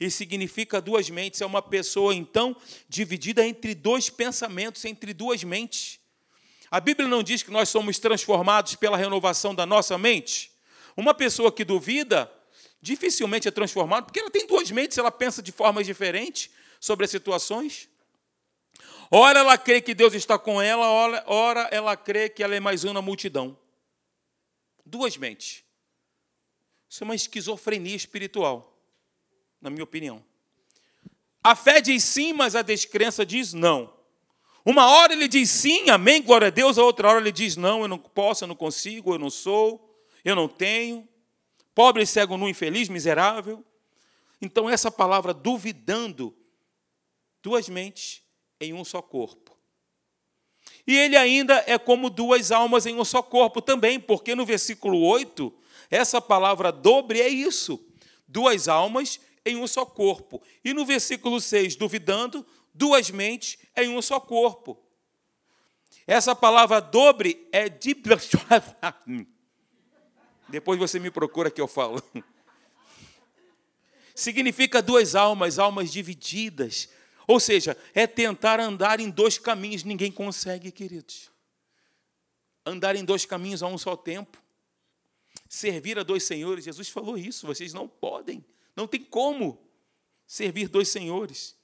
e 0.00 0.10
significa 0.10 0.80
duas 0.80 1.08
mentes. 1.08 1.40
É 1.40 1.46
uma 1.46 1.62
pessoa, 1.62 2.14
então, 2.14 2.56
dividida 2.88 3.46
entre 3.46 3.74
dois 3.74 4.10
pensamentos, 4.10 4.84
entre 4.84 5.12
duas 5.14 5.44
mentes. 5.44 6.00
A 6.70 6.80
Bíblia 6.80 7.06
não 7.06 7.22
diz 7.22 7.42
que 7.42 7.50
nós 7.50 7.68
somos 7.68 7.98
transformados 7.98 8.74
pela 8.74 8.96
renovação 8.96 9.54
da 9.54 9.66
nossa 9.66 9.96
mente? 9.98 10.50
Uma 10.96 11.14
pessoa 11.14 11.52
que 11.52 11.64
duvida 11.64 12.32
dificilmente 12.80 13.46
é 13.46 13.50
transformada, 13.50 14.06
porque 14.06 14.18
ela 14.18 14.30
tem 14.30 14.46
duas 14.46 14.70
mentes, 14.70 14.98
ela 14.98 15.10
pensa 15.10 15.42
de 15.42 15.52
formas 15.52 15.86
diferentes 15.86 16.50
sobre 16.80 17.04
as 17.04 17.10
situações. 17.10 17.88
Ora 19.14 19.40
ela 19.40 19.58
crê 19.58 19.82
que 19.82 19.94
Deus 19.94 20.14
está 20.14 20.38
com 20.38 20.60
ela, 20.62 20.88
ora 21.26 21.68
ela 21.70 21.94
crê 21.94 22.30
que 22.30 22.42
ela 22.42 22.54
é 22.54 22.60
mais 22.60 22.82
uma 22.82 23.02
multidão. 23.02 23.58
Duas 24.86 25.18
mentes. 25.18 25.62
Isso 26.88 27.04
é 27.04 27.04
uma 27.04 27.14
esquizofrenia 27.14 27.94
espiritual, 27.94 28.74
na 29.60 29.68
minha 29.68 29.84
opinião. 29.84 30.24
A 31.44 31.54
fé 31.54 31.82
diz 31.82 32.02
sim, 32.04 32.32
mas 32.32 32.56
a 32.56 32.62
descrença 32.62 33.26
diz 33.26 33.52
não. 33.52 33.92
Uma 34.64 34.86
hora 34.86 35.12
ele 35.12 35.28
diz 35.28 35.50
sim, 35.50 35.90
amém, 35.90 36.22
glória 36.22 36.46
a 36.46 36.50
Deus, 36.50 36.78
a 36.78 36.82
outra 36.82 37.10
hora 37.10 37.20
ele 37.20 37.32
diz 37.32 37.54
não, 37.54 37.82
eu 37.82 37.88
não 37.88 37.98
posso, 37.98 38.44
eu 38.44 38.48
não 38.48 38.56
consigo, 38.56 39.12
eu 39.12 39.18
não 39.18 39.28
sou, 39.28 39.94
eu 40.24 40.34
não 40.34 40.48
tenho. 40.48 41.06
Pobre, 41.74 42.06
cego, 42.06 42.38
nu, 42.38 42.48
infeliz, 42.48 42.88
miserável. 42.88 43.62
Então, 44.40 44.70
essa 44.70 44.90
palavra 44.90 45.34
duvidando, 45.34 46.34
duas 47.42 47.68
mentes 47.68 48.21
em 48.62 48.72
um 48.72 48.84
só 48.84 49.02
corpo. 49.02 49.56
E 50.86 50.96
ele 50.96 51.16
ainda 51.16 51.62
é 51.66 51.78
como 51.78 52.10
duas 52.10 52.50
almas 52.50 52.86
em 52.86 52.96
um 52.96 53.04
só 53.04 53.22
corpo 53.22 53.60
também, 53.60 54.00
porque 54.00 54.34
no 54.34 54.44
versículo 54.44 55.00
8, 55.00 55.52
essa 55.90 56.20
palavra 56.20 56.72
dobre 56.72 57.20
é 57.20 57.28
isso: 57.28 57.84
duas 58.26 58.68
almas 58.68 59.20
em 59.44 59.56
um 59.56 59.66
só 59.66 59.84
corpo. 59.84 60.42
E 60.64 60.72
no 60.72 60.84
versículo 60.84 61.40
6, 61.40 61.76
duvidando, 61.76 62.46
duas 62.72 63.10
mentes 63.10 63.58
em 63.76 63.88
um 63.88 64.00
só 64.02 64.18
corpo. 64.18 64.80
Essa 66.06 66.34
palavra 66.34 66.80
dobre 66.80 67.46
é 67.52 67.68
de. 67.68 67.94
Depois 70.48 70.78
você 70.78 70.98
me 70.98 71.10
procura 71.10 71.50
que 71.50 71.60
eu 71.60 71.68
falo. 71.68 72.02
Significa 74.14 74.82
duas 74.82 75.14
almas, 75.14 75.58
almas 75.58 75.90
divididas. 75.90 76.88
Ou 77.26 77.38
seja, 77.38 77.76
é 77.94 78.06
tentar 78.06 78.60
andar 78.60 79.00
em 79.00 79.10
dois 79.10 79.38
caminhos. 79.38 79.84
Ninguém 79.84 80.10
consegue, 80.10 80.70
queridos. 80.70 81.30
Andar 82.64 82.96
em 82.96 83.04
dois 83.04 83.24
caminhos 83.24 83.62
a 83.62 83.66
um 83.66 83.78
só 83.78 83.96
tempo. 83.96 84.42
Servir 85.48 85.98
a 85.98 86.02
dois 86.02 86.24
senhores. 86.24 86.64
Jesus 86.64 86.88
falou 86.88 87.16
isso. 87.16 87.46
Vocês 87.46 87.72
não 87.72 87.88
podem. 87.88 88.44
Não 88.74 88.86
tem 88.86 89.02
como 89.02 89.58
servir 90.26 90.68
dois 90.68 90.88
senhores. 90.88 91.56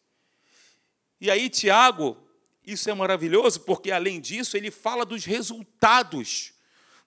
E 1.20 1.30
aí, 1.30 1.48
Tiago, 1.48 2.16
isso 2.64 2.88
é 2.90 2.94
maravilhoso, 2.94 3.60
porque 3.60 3.90
além 3.90 4.20
disso, 4.20 4.56
ele 4.56 4.70
fala 4.70 5.04
dos 5.04 5.24
resultados 5.24 6.52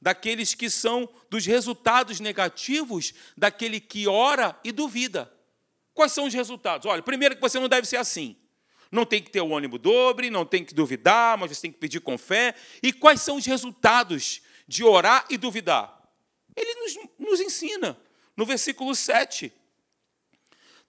daqueles 0.02 0.56
que 0.56 0.70
são 0.70 1.08
dos 1.30 1.46
resultados 1.46 2.20
negativos 2.20 3.14
daquele 3.38 3.80
que 3.80 4.08
ora 4.08 4.60
e 4.64 4.72
duvida. 4.72 5.32
Quais 5.94 6.12
são 6.12 6.26
os 6.26 6.34
resultados? 6.34 6.88
Olha, 6.88 7.04
primeiro 7.04 7.36
que 7.36 7.42
você 7.42 7.60
não 7.60 7.70
deve 7.70 7.88
ser 7.88 7.98
assim. 7.98 8.36
Não 8.92 9.06
tem 9.06 9.24
que 9.24 9.32
ter 9.32 9.42
o 9.42 9.50
ônibus 9.50 9.80
dobre, 9.80 10.30
não 10.30 10.46
tem 10.46 10.66
que 10.66 10.74
duvidar, 10.74 11.38
mas 11.38 11.52
você 11.52 11.62
tem 11.62 11.72
que 11.72 11.80
pedir 11.80 12.02
com 12.02 12.18
fé. 12.18 12.54
E 12.84 12.92
quais 12.92 13.22
são 13.22 13.38
os 13.38 13.46
resultados 13.46 14.42
de 14.68 14.84
orar 14.84 15.26
e 15.30 15.38
duvidar? 15.38 16.02
Ele 16.56 16.76
nos, 16.76 16.98
nos 17.18 17.40
ensina 17.40 17.98
no 18.36 18.46
versículo 18.46 18.94
7. 18.94 19.54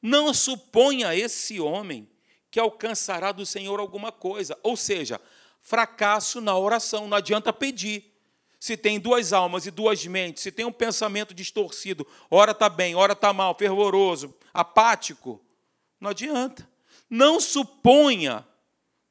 Não 0.00 0.34
suponha 0.34 1.14
esse 1.14 1.60
homem 1.60 2.08
que 2.50 2.58
alcançará 2.58 3.30
do 3.30 3.46
Senhor 3.46 3.78
alguma 3.78 4.10
coisa. 4.10 4.58
Ou 4.64 4.76
seja, 4.76 5.20
fracasso 5.60 6.40
na 6.40 6.58
oração, 6.58 7.06
não 7.06 7.16
adianta 7.16 7.52
pedir 7.52 8.12
se 8.58 8.76
tem 8.76 9.00
duas 9.00 9.32
almas 9.32 9.66
e 9.66 9.72
duas 9.72 10.06
mentes, 10.06 10.42
se 10.42 10.52
tem 10.52 10.64
um 10.64 10.70
pensamento 10.70 11.34
distorcido, 11.34 12.06
ora 12.30 12.52
está 12.52 12.68
bem, 12.68 12.94
ora 12.94 13.12
está 13.12 13.32
mal, 13.32 13.56
fervoroso, 13.58 14.32
apático, 14.54 15.44
não 16.00 16.10
adianta. 16.10 16.71
Não 17.12 17.38
suponha 17.38 18.48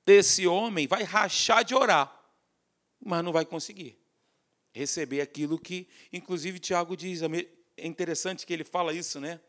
esse 0.07 0.47
homem 0.47 0.87
vai 0.87 1.03
rachar 1.03 1.63
de 1.63 1.75
orar, 1.75 2.11
mas 2.99 3.23
não 3.23 3.31
vai 3.31 3.45
conseguir 3.45 3.95
receber 4.73 5.21
aquilo 5.21 5.59
que, 5.59 5.87
inclusive, 6.11 6.57
Tiago 6.57 6.97
diz. 6.97 7.21
É 7.21 7.85
interessante 7.85 8.43
que 8.43 8.51
ele 8.51 8.63
fala 8.63 8.91
isso, 8.91 9.19
né? 9.19 9.39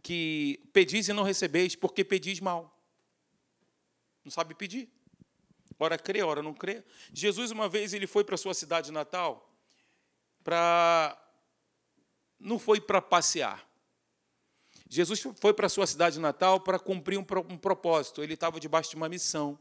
Que 0.00 0.62
pedis 0.72 1.08
e 1.08 1.12
não 1.12 1.24
recebeis, 1.24 1.74
porque 1.74 2.04
pedis 2.04 2.38
mal. 2.38 2.80
Não 4.24 4.30
sabe 4.30 4.54
pedir. 4.54 4.88
Ora 5.76 5.98
crê, 5.98 6.22
ora 6.22 6.40
não 6.40 6.54
crê. 6.54 6.84
Jesus, 7.12 7.50
uma 7.50 7.68
vez, 7.68 7.92
ele 7.92 8.06
foi 8.06 8.22
para 8.22 8.36
sua 8.36 8.54
cidade 8.54 8.92
natal 8.92 9.52
para. 10.44 11.18
Não 12.38 12.60
foi 12.60 12.80
para 12.80 13.02
passear. 13.02 13.68
Jesus 14.94 15.26
foi 15.40 15.54
para 15.54 15.68
a 15.68 15.70
sua 15.70 15.86
cidade 15.86 16.20
natal 16.20 16.60
para 16.60 16.78
cumprir 16.78 17.18
um, 17.18 17.24
propósito. 17.24 18.22
Ele 18.22 18.34
estava 18.34 18.60
debaixo 18.60 18.90
de 18.90 18.96
uma 18.96 19.08
missão. 19.08 19.58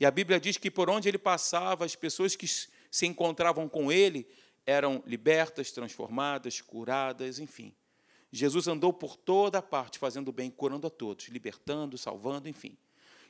E 0.00 0.06
a 0.06 0.10
Bíblia 0.10 0.40
diz 0.40 0.56
que 0.56 0.70
por 0.70 0.88
onde 0.88 1.06
ele 1.06 1.18
passava, 1.18 1.84
as 1.84 1.94
pessoas 1.94 2.34
que 2.34 2.46
se 2.48 3.06
encontravam 3.06 3.68
com 3.68 3.92
ele 3.92 4.26
eram 4.64 5.02
libertas, 5.04 5.70
transformadas, 5.70 6.62
curadas, 6.62 7.38
enfim. 7.38 7.74
Jesus 8.32 8.66
andou 8.68 8.90
por 8.90 9.18
toda 9.18 9.58
a 9.58 9.62
parte, 9.62 9.98
fazendo 9.98 10.32
bem, 10.32 10.50
curando 10.50 10.86
a 10.86 10.90
todos, 10.90 11.28
libertando, 11.28 11.98
salvando, 11.98 12.48
enfim. 12.48 12.74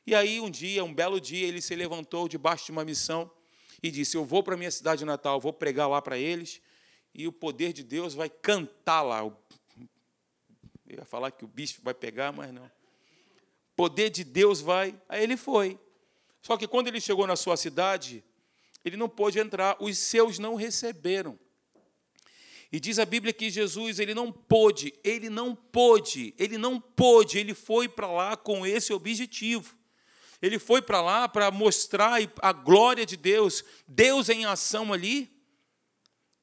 E 0.06 0.14
aí, 0.14 0.38
um 0.38 0.48
dia, 0.48 0.84
um 0.84 0.94
belo 0.94 1.20
dia, 1.20 1.48
ele 1.48 1.60
se 1.60 1.74
levantou 1.74 2.28
debaixo 2.28 2.66
de 2.66 2.70
uma 2.70 2.84
missão 2.84 3.28
e 3.82 3.90
disse: 3.90 4.16
Eu 4.16 4.24
vou 4.24 4.44
para 4.44 4.54
a 4.54 4.56
minha 4.56 4.70
cidade 4.70 5.04
natal, 5.04 5.40
vou 5.40 5.52
pregar 5.52 5.88
lá 5.88 6.00
para 6.00 6.16
eles, 6.16 6.62
e 7.12 7.26
o 7.26 7.32
poder 7.32 7.72
de 7.72 7.82
Deus 7.82 8.14
vai 8.14 8.30
cantar 8.30 9.02
lá. 9.02 9.28
Eu 10.88 11.00
ia 11.00 11.04
falar 11.04 11.30
que 11.30 11.44
o 11.44 11.48
bicho 11.48 11.80
vai 11.82 11.92
pegar, 11.92 12.32
mas 12.32 12.52
não. 12.52 12.70
Poder 13.76 14.08
de 14.08 14.24
Deus 14.24 14.60
vai. 14.60 14.98
Aí 15.06 15.22
ele 15.22 15.36
foi. 15.36 15.78
Só 16.40 16.56
que 16.56 16.66
quando 16.66 16.88
ele 16.88 17.00
chegou 17.00 17.26
na 17.26 17.36
sua 17.36 17.58
cidade, 17.58 18.24
ele 18.82 18.96
não 18.96 19.08
pôde 19.08 19.38
entrar, 19.38 19.76
os 19.80 19.98
seus 19.98 20.38
não 20.38 20.54
receberam. 20.54 21.38
E 22.72 22.80
diz 22.80 22.98
a 22.98 23.04
Bíblia 23.04 23.34
que 23.34 23.50
Jesus, 23.50 23.98
ele 23.98 24.14
não 24.14 24.32
pôde, 24.32 24.94
ele 25.04 25.28
não 25.28 25.54
pôde, 25.54 26.34
ele 26.38 26.56
não 26.56 26.80
pôde, 26.80 27.38
ele 27.38 27.54
foi 27.54 27.86
para 27.86 28.10
lá 28.10 28.36
com 28.36 28.66
esse 28.66 28.92
objetivo. 28.92 29.76
Ele 30.40 30.58
foi 30.58 30.80
para 30.80 31.02
lá 31.02 31.28
para 31.28 31.50
mostrar 31.50 32.18
a 32.40 32.52
glória 32.52 33.04
de 33.04 33.16
Deus, 33.16 33.62
Deus 33.86 34.28
em 34.28 34.46
ação 34.46 34.92
ali. 34.92 35.30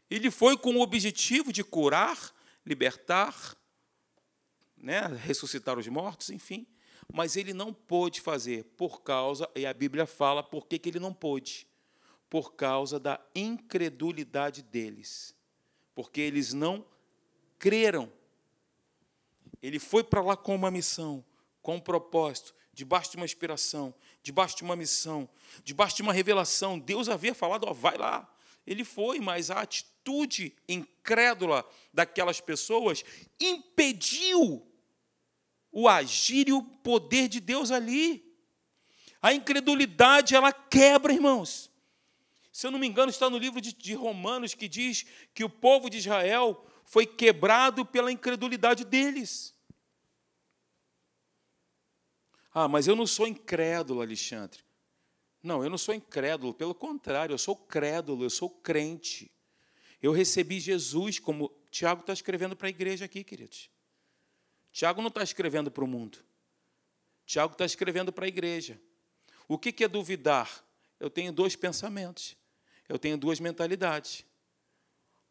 Ele 0.09 0.29
foi 0.29 0.55
com 0.55 0.75
o 0.75 0.81
objetivo 0.81 1.51
de 1.51 1.63
curar, 1.63 2.31
libertar, 2.65 3.55
né, 4.85 5.07
ressuscitar 5.23 5.79
os 5.79 5.87
mortos, 5.87 6.29
enfim. 6.29 6.67
Mas 7.11 7.35
ele 7.35 7.53
não 7.53 7.73
pôde 7.73 8.21
fazer 8.21 8.63
por 8.77 9.01
causa, 9.01 9.49
e 9.55 9.65
a 9.65 9.73
Bíblia 9.73 10.05
fala 10.05 10.43
por 10.43 10.67
que, 10.67 10.77
que 10.77 10.89
ele 10.89 10.99
não 10.99 11.11
pôde. 11.11 11.67
Por 12.29 12.53
causa 12.53 12.99
da 12.99 13.19
incredulidade 13.33 14.61
deles. 14.61 15.35
Porque 15.95 16.21
eles 16.21 16.53
não 16.53 16.85
creram. 17.57 18.11
Ele 19.61 19.79
foi 19.79 20.03
para 20.03 20.21
lá 20.21 20.37
com 20.37 20.53
uma 20.53 20.69
missão, 20.69 21.25
com 21.63 21.77
um 21.77 21.79
propósito, 21.79 22.53
debaixo 22.71 23.11
de 23.11 23.17
uma 23.17 23.25
inspiração, 23.25 23.93
debaixo 24.21 24.57
de 24.57 24.63
uma 24.63 24.75
missão, 24.75 25.27
debaixo 25.63 25.95
de 25.95 26.03
uma 26.03 26.13
revelação. 26.13 26.77
Deus 26.77 27.09
havia 27.09 27.33
falado, 27.33 27.65
ó, 27.67 27.73
vai 27.73 27.97
lá. 27.97 28.31
Ele 28.67 28.83
foi, 28.83 29.19
mas 29.19 29.49
a 29.49 29.61
atitude 29.61 30.55
incrédula 30.67 31.67
daquelas 31.91 32.39
pessoas 32.39 33.03
impediu 33.39 34.74
o 35.77 35.89
agir 35.89 36.47
e 36.47 36.53
o 36.53 36.63
poder 36.63 37.27
de 37.27 37.41
Deus 37.41 37.69
ali. 37.69 38.33
A 39.21 39.33
incredulidade, 39.33 40.33
ela 40.33 40.53
quebra, 40.53 41.13
irmãos. 41.13 41.69
Se 42.49 42.65
eu 42.65 42.71
não 42.71 42.79
me 42.79 42.87
engano, 42.87 43.09
está 43.09 43.29
no 43.29 43.37
livro 43.37 43.59
de, 43.59 43.73
de 43.73 43.93
Romanos 43.93 44.53
que 44.53 44.69
diz 44.69 45.05
que 45.33 45.43
o 45.43 45.49
povo 45.49 45.89
de 45.89 45.97
Israel 45.97 46.65
foi 46.85 47.05
quebrado 47.05 47.85
pela 47.85 48.09
incredulidade 48.09 48.85
deles. 48.85 49.53
Ah, 52.53 52.69
mas 52.69 52.87
eu 52.87 52.95
não 52.95 53.05
sou 53.05 53.27
incrédulo, 53.27 54.01
Alexandre. 54.01 54.63
Não, 55.43 55.61
eu 55.61 55.69
não 55.69 55.77
sou 55.77 55.93
incrédulo, 55.93 56.53
pelo 56.53 56.73
contrário, 56.73 57.33
eu 57.33 57.37
sou 57.37 57.57
crédulo, 57.57 58.23
eu 58.23 58.29
sou 58.29 58.49
crente. 58.49 59.29
Eu 60.01 60.13
recebi 60.13 60.57
Jesus, 60.57 61.19
como 61.19 61.51
Tiago 61.69 61.99
está 61.99 62.13
escrevendo 62.13 62.55
para 62.55 62.67
a 62.67 62.69
igreja 62.69 63.03
aqui, 63.03 63.25
queridos. 63.25 63.74
Tiago 64.75 65.01
não 65.01 65.07
está 65.07 65.23
escrevendo 65.23 65.71
para 65.71 65.85
o 65.85 65.87
mundo. 65.87 66.17
Tiago 67.25 67.53
está 67.53 67.63
escrevendo 67.63 68.11
para 68.11 68.25
a 68.25 68.27
igreja. 68.27 68.77
O 69.47 69.57
que 69.57 69.85
é 69.85 69.87
duvidar? 69.87 70.61
Eu 70.99 71.09
tenho 71.09 71.31
dois 71.31 71.55
pensamentos. 71.55 72.35
Eu 72.89 72.99
tenho 72.99 73.17
duas 73.17 73.39
mentalidades. 73.39 74.25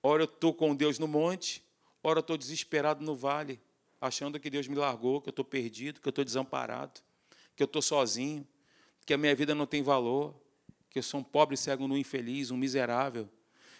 Ora 0.02 0.22
eu 0.22 0.24
estou 0.24 0.54
com 0.54 0.74
Deus 0.74 0.98
no 0.98 1.06
monte, 1.06 1.62
ora 2.02 2.20
eu 2.20 2.22
estou 2.22 2.38
desesperado 2.38 3.04
no 3.04 3.14
vale, 3.14 3.60
achando 4.00 4.40
que 4.40 4.48
Deus 4.48 4.66
me 4.66 4.76
largou, 4.76 5.20
que 5.20 5.28
eu 5.28 5.32
estou 5.32 5.44
perdido, 5.44 6.00
que 6.00 6.08
eu 6.08 6.10
estou 6.10 6.24
desamparado 6.24 7.02
que 7.56 7.62
eu 7.62 7.66
estou 7.66 7.82
sozinho, 7.82 8.46
que 9.06 9.14
a 9.14 9.18
minha 9.18 9.34
vida 9.34 9.54
não 9.54 9.66
tem 9.66 9.82
valor, 9.82 10.34
que 10.90 10.98
eu 10.98 11.02
sou 11.02 11.20
um 11.20 11.22
pobre, 11.22 11.56
cego, 11.56 11.86
nu, 11.86 11.96
infeliz, 11.96 12.50
um 12.50 12.56
miserável. 12.56 13.28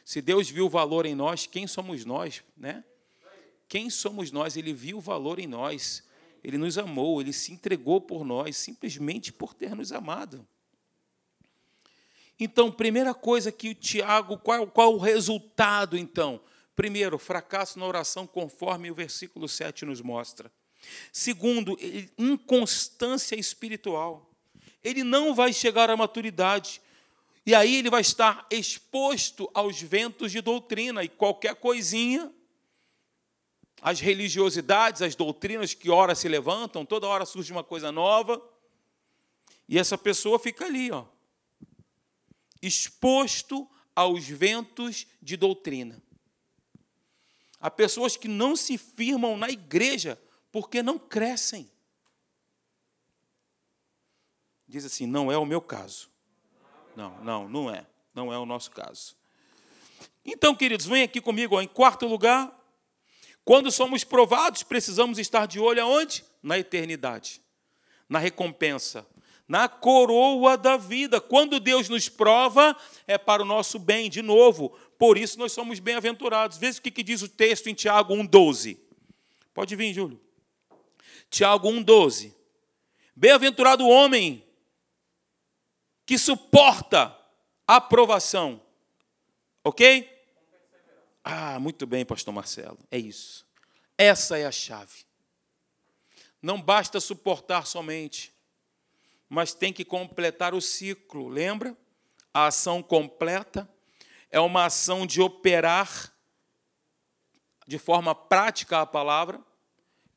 Se 0.05 0.21
Deus 0.21 0.49
viu 0.49 0.67
o 0.67 0.69
valor 0.69 1.07
em 1.07 1.15
nós, 1.15 1.47
quem 1.47 1.67
somos 1.67 2.05
nós, 2.05 2.45
né? 2.57 2.85
Quem 3.75 3.91
somos 3.91 4.31
nós? 4.31 4.57
Ele 4.57 4.73
viu 4.73 4.99
o 4.99 5.01
valor 5.01 5.41
em 5.41 5.49
nós. 5.49 6.05
Ele 6.45 6.57
nos 6.57 6.79
amou, 6.79 7.21
ele 7.21 7.33
se 7.33 7.53
entregou 7.53 8.01
por 8.01 8.25
nós, 8.25 8.57
simplesmente 8.57 9.33
por 9.33 9.53
ter 9.53 9.75
nos 9.75 9.91
amado. 9.91 10.47
Então, 12.39 12.71
primeira 12.71 13.13
coisa 13.13 13.51
que 13.51 13.71
o 13.71 13.75
Tiago, 13.75 14.39
qual, 14.39 14.65
qual 14.69 14.95
o 14.95 14.99
resultado, 14.99 15.99
então? 15.99 16.41
Primeiro, 16.77 17.19
fracasso 17.19 17.77
na 17.81 17.85
oração, 17.85 18.29
conforme 18.29 18.93
o 18.93 18.95
versículo 18.95 19.49
7 19.49 19.85
nos 19.85 20.01
mostra. 20.01 20.53
Segundo, 21.11 21.77
inconstância 22.17 23.35
espiritual. 23.35 24.31
Ele 24.85 25.03
não 25.03 25.35
vai 25.35 25.53
chegar 25.53 25.91
à 25.91 25.97
maturidade. 25.97 26.81
E 27.45 27.53
aí 27.53 27.75
ele 27.75 27.91
vai 27.91 28.03
estar 28.03 28.47
exposto 28.53 29.51
aos 29.53 29.83
ventos 29.83 30.31
de 30.31 30.41
doutrina 30.41 31.03
e 31.03 31.09
qualquer 31.09 31.57
coisinha, 31.57 32.33
as 33.85 34.01
religiosidades, 34.01 35.03
as 35.03 35.15
doutrinas 35.15 35.75
que 35.75 35.91
ora 35.91 36.15
se 36.15 36.27
levantam, 36.27 36.87
toda 36.87 37.07
hora 37.07 37.27
surge 37.27 37.53
uma 37.53 37.63
coisa 37.63 37.93
nova, 37.93 38.43
e 39.69 39.79
essa 39.79 39.99
pessoa 39.99 40.39
fica 40.39 40.65
ali, 40.65 40.91
ó, 40.91 41.05
exposto 42.63 43.69
aos 43.95 44.27
ventos 44.27 45.07
de 45.21 45.37
doutrina. 45.37 46.03
Há 47.61 47.71
pessoas 47.71 48.17
que 48.17 48.27
não 48.27 48.57
se 48.57 48.79
firmam 48.79 49.37
na 49.37 49.51
igreja 49.51 50.19
porque 50.51 50.83
não 50.83 50.99
crescem. 50.99 51.71
Diz 54.67 54.87
assim: 54.87 55.07
não 55.07 55.31
é 55.31 55.37
o 55.37 55.45
meu 55.45 55.61
caso. 55.61 56.09
Não, 56.97 57.23
não, 57.23 57.49
não 57.51 57.71
é. 57.71 57.87
Não 58.15 58.33
é 58.33 58.39
o 58.39 58.47
nosso 58.47 58.71
caso. 58.71 59.15
Então, 60.25 60.55
queridos, 60.55 60.87
vem 60.87 61.03
aqui 61.03 61.21
comigo. 61.21 61.57
Ó, 61.57 61.61
em 61.61 61.69
quarto 61.69 62.07
lugar, 62.07 62.64
quando 63.45 63.71
somos 63.71 64.05
provados, 64.05 64.63
precisamos 64.63 65.19
estar 65.19 65.47
de 65.47 65.61
olho 65.61 65.83
aonde? 65.83 66.25
Na 66.43 66.59
eternidade, 66.59 67.43
na 68.09 68.19
recompensa, 68.19 69.07
na 69.47 69.69
coroa 69.69 70.57
da 70.57 70.77
vida. 70.77 71.21
Quando 71.21 71.61
Deus 71.61 71.89
nos 71.89 72.09
prova, 72.09 72.77
é 73.07 73.19
para 73.19 73.43
o 73.43 73.47
nosso 73.47 73.79
bem, 73.79 74.09
de 74.09 74.23
novo. 74.23 74.71
Por 74.99 75.19
isso 75.19 75.39
nós 75.39 75.53
somos 75.53 75.79
bem-aventurados. 75.79 76.57
Veja 76.57 76.79
o 76.79 76.83
que 76.83 77.03
diz 77.03 77.23
o 77.23 77.29
texto 77.29 77.69
em 77.69 77.75
Tiago 77.75 78.15
1,12. 78.15 78.79
Pode 79.53 79.77
vir, 79.77 79.93
Júlio. 79.93 80.21
Tiago 81.29 81.69
1,12. 81.69 82.33
Bem-aventurado 83.15 83.85
o 83.85 83.89
homem 83.89 84.43
que 86.07 86.19
suporta 86.19 87.17
a 87.67 87.77
aprovação. 87.77 88.61
Ok? 89.63 90.14
Ah, 91.25 91.59
muito 91.59 91.87
bem, 91.87 92.05
pastor 92.05 92.35
Marcelo. 92.35 92.79
É 92.91 92.99
isso. 92.99 93.47
Essa 93.97 94.37
é 94.37 94.45
a 94.45 94.53
chave. 94.53 95.07
Não 96.43 96.61
basta 96.61 97.01
suportar 97.01 97.67
somente, 97.67 98.31
mas 99.29 99.55
tem 99.55 99.73
que 99.73 99.87
completar 99.87 100.53
o 100.53 100.61
ciclo. 100.61 101.27
Lembra? 101.29 101.75
A 102.35 102.49
ação 102.49 102.83
completa 102.83 103.67
é 104.31 104.39
uma 104.39 104.67
ação 104.67 105.07
de 105.07 105.23
operar 105.23 106.13
de 107.67 107.79
forma 107.79 108.15
prática 108.15 108.81
a 108.81 108.87
palavra, 108.87 109.41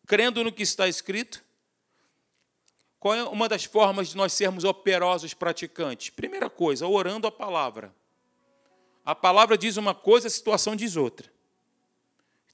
crendo 0.05 0.43
no 0.43 0.51
que 0.51 0.64
está 0.64 0.88
escrito. 0.88 1.45
Qual 2.99 3.14
é 3.14 3.24
uma 3.24 3.47
das 3.47 3.64
formas 3.64 4.10
de 4.10 4.18
nós 4.18 4.34
sermos 4.34 4.66
operosos 4.66 5.34
praticantes? 5.34 6.10
Primeira 6.10 6.49
coisa, 6.49 6.88
orando 6.88 7.28
a 7.28 7.32
palavra. 7.32 7.95
A 9.08 9.16
palavra 9.16 9.58
diz 9.58 9.78
uma 9.78 9.95
coisa, 9.95 10.28
a 10.28 10.30
situação 10.30 10.76
diz 10.76 10.97
outra. 10.97 11.32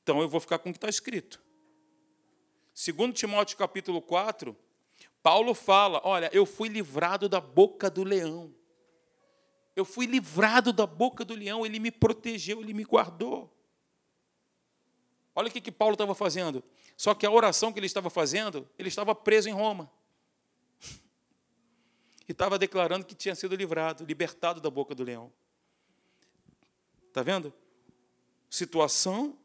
Então 0.03 0.21
eu 0.21 0.29
vou 0.29 0.39
ficar 0.39 0.59
com 0.59 0.69
o 0.69 0.71
que 0.71 0.77
está 0.77 0.87
escrito. 0.87 1.41
Segundo 2.75 3.11
Timóteo 3.11 3.57
capítulo 3.57 3.99
4, 3.99 4.55
Paulo 5.23 5.55
fala: 5.55 5.99
olha, 6.03 6.29
eu 6.31 6.45
fui 6.45 6.69
livrado 6.69 7.27
da 7.27 7.41
boca 7.41 7.89
do 7.89 8.03
leão. 8.03 8.53
Eu 9.75 9.83
fui 9.83 10.05
livrado 10.05 10.71
da 10.71 10.85
boca 10.85 11.25
do 11.25 11.33
leão, 11.33 11.65
ele 11.65 11.79
me 11.79 11.89
protegeu, 11.89 12.61
ele 12.61 12.75
me 12.75 12.83
guardou. 12.83 13.51
Olha 15.33 15.47
o 15.47 15.51
que, 15.51 15.59
que 15.59 15.71
Paulo 15.71 15.93
estava 15.95 16.13
fazendo. 16.13 16.63
Só 16.95 17.15
que 17.15 17.25
a 17.25 17.31
oração 17.31 17.73
que 17.73 17.79
ele 17.79 17.87
estava 17.87 18.11
fazendo, 18.11 18.69
ele 18.77 18.89
estava 18.89 19.15
preso 19.15 19.49
em 19.49 19.53
Roma. 19.53 19.91
E 22.25 22.31
estava 22.31 22.57
declarando 22.57 23.05
que 23.05 23.15
tinha 23.15 23.35
sido 23.35 23.53
livrado, 23.53 24.05
libertado 24.05 24.61
da 24.61 24.69
boca 24.69 24.95
do 24.95 25.03
leão. 25.03 25.33
Está 27.13 27.21
vendo? 27.21 27.53
Situação, 28.49 29.37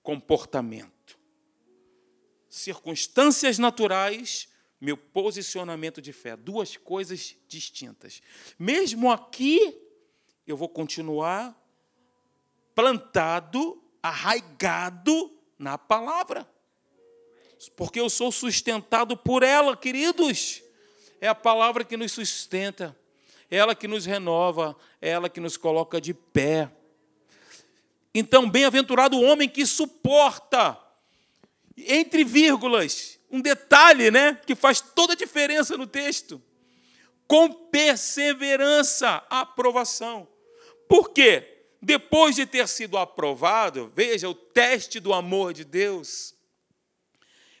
comportamento. 0.00 1.18
Circunstâncias 2.48 3.58
naturais, 3.58 4.48
meu 4.80 4.96
posicionamento 4.96 6.00
de 6.00 6.12
fé. 6.12 6.36
Duas 6.36 6.76
coisas 6.76 7.36
distintas. 7.48 8.22
Mesmo 8.56 9.10
aqui, 9.10 9.76
eu 10.46 10.56
vou 10.56 10.68
continuar 10.68 11.60
plantado, 12.76 13.82
arraigado 14.00 15.36
na 15.58 15.76
palavra. 15.76 16.48
Porque 17.74 17.98
eu 17.98 18.08
sou 18.08 18.30
sustentado 18.30 19.16
por 19.16 19.42
ela, 19.42 19.76
queridos. 19.76 20.62
É 21.20 21.26
a 21.26 21.34
palavra 21.34 21.84
que 21.84 21.96
nos 21.96 22.12
sustenta 22.12 22.96
ela 23.52 23.74
que 23.74 23.86
nos 23.86 24.06
renova, 24.06 24.74
ela 24.98 25.28
que 25.28 25.38
nos 25.38 25.58
coloca 25.58 26.00
de 26.00 26.14
pé. 26.14 26.70
Então, 28.14 28.48
bem-aventurado 28.48 29.18
o 29.18 29.22
homem 29.22 29.46
que 29.46 29.66
suporta, 29.66 30.78
entre 31.76 32.24
vírgulas, 32.24 33.20
um 33.30 33.42
detalhe, 33.42 34.10
né, 34.10 34.40
que 34.46 34.54
faz 34.54 34.80
toda 34.80 35.12
a 35.12 35.16
diferença 35.16 35.76
no 35.76 35.86
texto. 35.86 36.40
Com 37.28 37.52
perseverança, 37.52 39.22
aprovação. 39.28 40.26
Por 40.88 41.10
quê? 41.10 41.66
Depois 41.80 42.36
de 42.36 42.46
ter 42.46 42.66
sido 42.66 42.96
aprovado, 42.96 43.92
veja 43.94 44.30
o 44.30 44.34
teste 44.34 44.98
do 44.98 45.12
amor 45.12 45.52
de 45.52 45.64
Deus. 45.64 46.34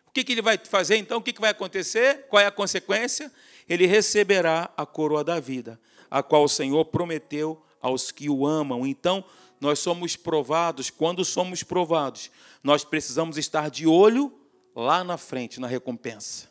O 0.06 0.10
que, 0.10 0.24
que 0.24 0.32
ele 0.32 0.42
vai 0.42 0.56
fazer 0.56 0.96
então? 0.96 1.18
O 1.18 1.22
que, 1.22 1.34
que 1.34 1.40
vai 1.40 1.50
acontecer? 1.50 2.26
Qual 2.30 2.40
é 2.40 2.46
a 2.46 2.50
consequência? 2.50 3.30
Ele 3.72 3.86
receberá 3.86 4.70
a 4.76 4.84
coroa 4.84 5.24
da 5.24 5.40
vida, 5.40 5.80
a 6.10 6.22
qual 6.22 6.44
o 6.44 6.48
Senhor 6.48 6.84
prometeu 6.84 7.64
aos 7.80 8.10
que 8.10 8.28
o 8.28 8.46
amam. 8.46 8.86
Então, 8.86 9.24
nós 9.58 9.78
somos 9.78 10.14
provados, 10.14 10.90
quando 10.90 11.24
somos 11.24 11.62
provados, 11.62 12.30
nós 12.62 12.84
precisamos 12.84 13.38
estar 13.38 13.70
de 13.70 13.86
olho 13.86 14.30
lá 14.76 15.02
na 15.02 15.16
frente, 15.16 15.58
na 15.58 15.66
recompensa. 15.66 16.50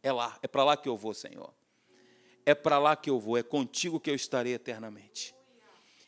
é 0.00 0.12
lá, 0.12 0.38
é 0.40 0.46
para 0.46 0.62
lá 0.62 0.76
que 0.76 0.88
eu 0.88 0.96
vou, 0.96 1.12
Senhor. 1.12 1.52
É 2.46 2.54
para 2.54 2.78
lá 2.78 2.94
que 2.94 3.10
eu 3.10 3.18
vou, 3.18 3.36
é 3.36 3.42
contigo 3.42 3.98
que 3.98 4.08
eu 4.08 4.14
estarei 4.14 4.54
eternamente. 4.54 5.34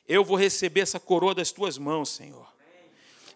Eu 0.07 0.23
vou 0.23 0.37
receber 0.37 0.83
essa 0.83 1.01
coroa 1.01 1.35
das 1.35 1.51
tuas 1.51 1.77
mãos, 1.77 2.11
Senhor. 2.11 2.47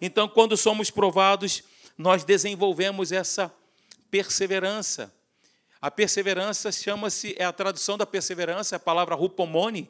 Então, 0.00 0.28
quando 0.28 0.56
somos 0.56 0.92
provados, 0.92 1.64
nós 1.96 2.22
desenvolvemos 2.22 3.10
essa 3.10 3.52
perseverança. 4.12 5.12
A 5.80 5.90
perseverança 5.90 6.72
chama-se, 6.72 7.36
é 7.38 7.44
a 7.44 7.52
tradução 7.52 7.96
da 7.96 8.04
perseverança, 8.04 8.74
é 8.74 8.78
a 8.78 8.80
palavra 8.80 9.14
rupomone, 9.14 9.88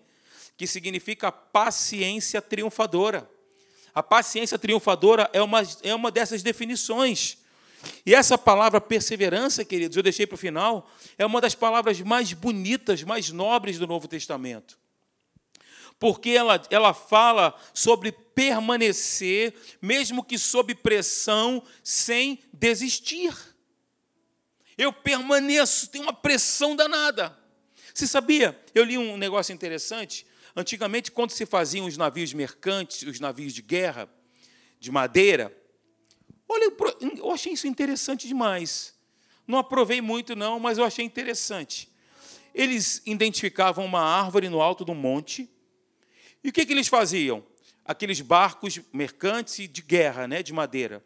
que 0.56 0.66
significa 0.66 1.32
paciência 1.32 2.42
triunfadora. 2.42 3.28
A 3.94 4.02
paciência 4.02 4.58
triunfadora 4.58 5.30
é 5.32 5.40
uma, 5.40 5.62
é 5.82 5.94
uma 5.94 6.10
dessas 6.10 6.42
definições. 6.42 7.38
E 8.04 8.14
essa 8.14 8.36
palavra 8.36 8.80
perseverança, 8.80 9.64
queridos, 9.64 9.96
eu 9.96 10.02
deixei 10.02 10.26
para 10.26 10.34
o 10.34 10.38
final, 10.38 10.90
é 11.16 11.24
uma 11.24 11.40
das 11.40 11.54
palavras 11.54 12.00
mais 12.02 12.32
bonitas, 12.34 13.02
mais 13.02 13.30
nobres 13.30 13.78
do 13.78 13.86
Novo 13.86 14.06
Testamento. 14.06 14.78
Porque 15.98 16.30
ela, 16.30 16.60
ela 16.70 16.92
fala 16.92 17.58
sobre 17.72 18.12
permanecer, 18.12 19.54
mesmo 19.80 20.22
que 20.22 20.38
sob 20.38 20.74
pressão, 20.74 21.62
sem 21.82 22.40
desistir 22.52 23.32
eu 24.78 24.92
permaneço, 24.92 25.90
tem 25.90 26.00
uma 26.00 26.12
pressão 26.12 26.76
danada. 26.76 27.36
Você 27.92 28.06
sabia? 28.06 28.58
Eu 28.72 28.84
li 28.84 28.96
um 28.96 29.16
negócio 29.16 29.52
interessante. 29.52 30.24
Antigamente, 30.54 31.10
quando 31.10 31.32
se 31.32 31.44
faziam 31.44 31.86
os 31.86 31.96
navios 31.96 32.32
mercantes, 32.32 33.02
os 33.02 33.18
navios 33.18 33.52
de 33.52 33.60
guerra, 33.60 34.08
de 34.78 34.92
madeira, 34.92 35.52
olha, 36.48 36.72
eu 37.16 37.30
achei 37.32 37.52
isso 37.52 37.66
interessante 37.66 38.28
demais. 38.28 38.94
Não 39.46 39.58
aprovei 39.58 40.00
muito, 40.00 40.36
não, 40.36 40.60
mas 40.60 40.78
eu 40.78 40.84
achei 40.84 41.04
interessante. 41.04 41.90
Eles 42.54 43.02
identificavam 43.04 43.84
uma 43.84 44.00
árvore 44.00 44.48
no 44.48 44.60
alto 44.60 44.84
do 44.84 44.94
monte, 44.94 45.50
e 46.42 46.50
o 46.50 46.52
que, 46.52 46.64
que 46.64 46.72
eles 46.72 46.86
faziam? 46.86 47.44
Aqueles 47.84 48.20
barcos 48.20 48.80
mercantes 48.92 49.68
de 49.68 49.82
guerra, 49.82 50.28
né, 50.28 50.42
de 50.42 50.52
madeira. 50.52 51.04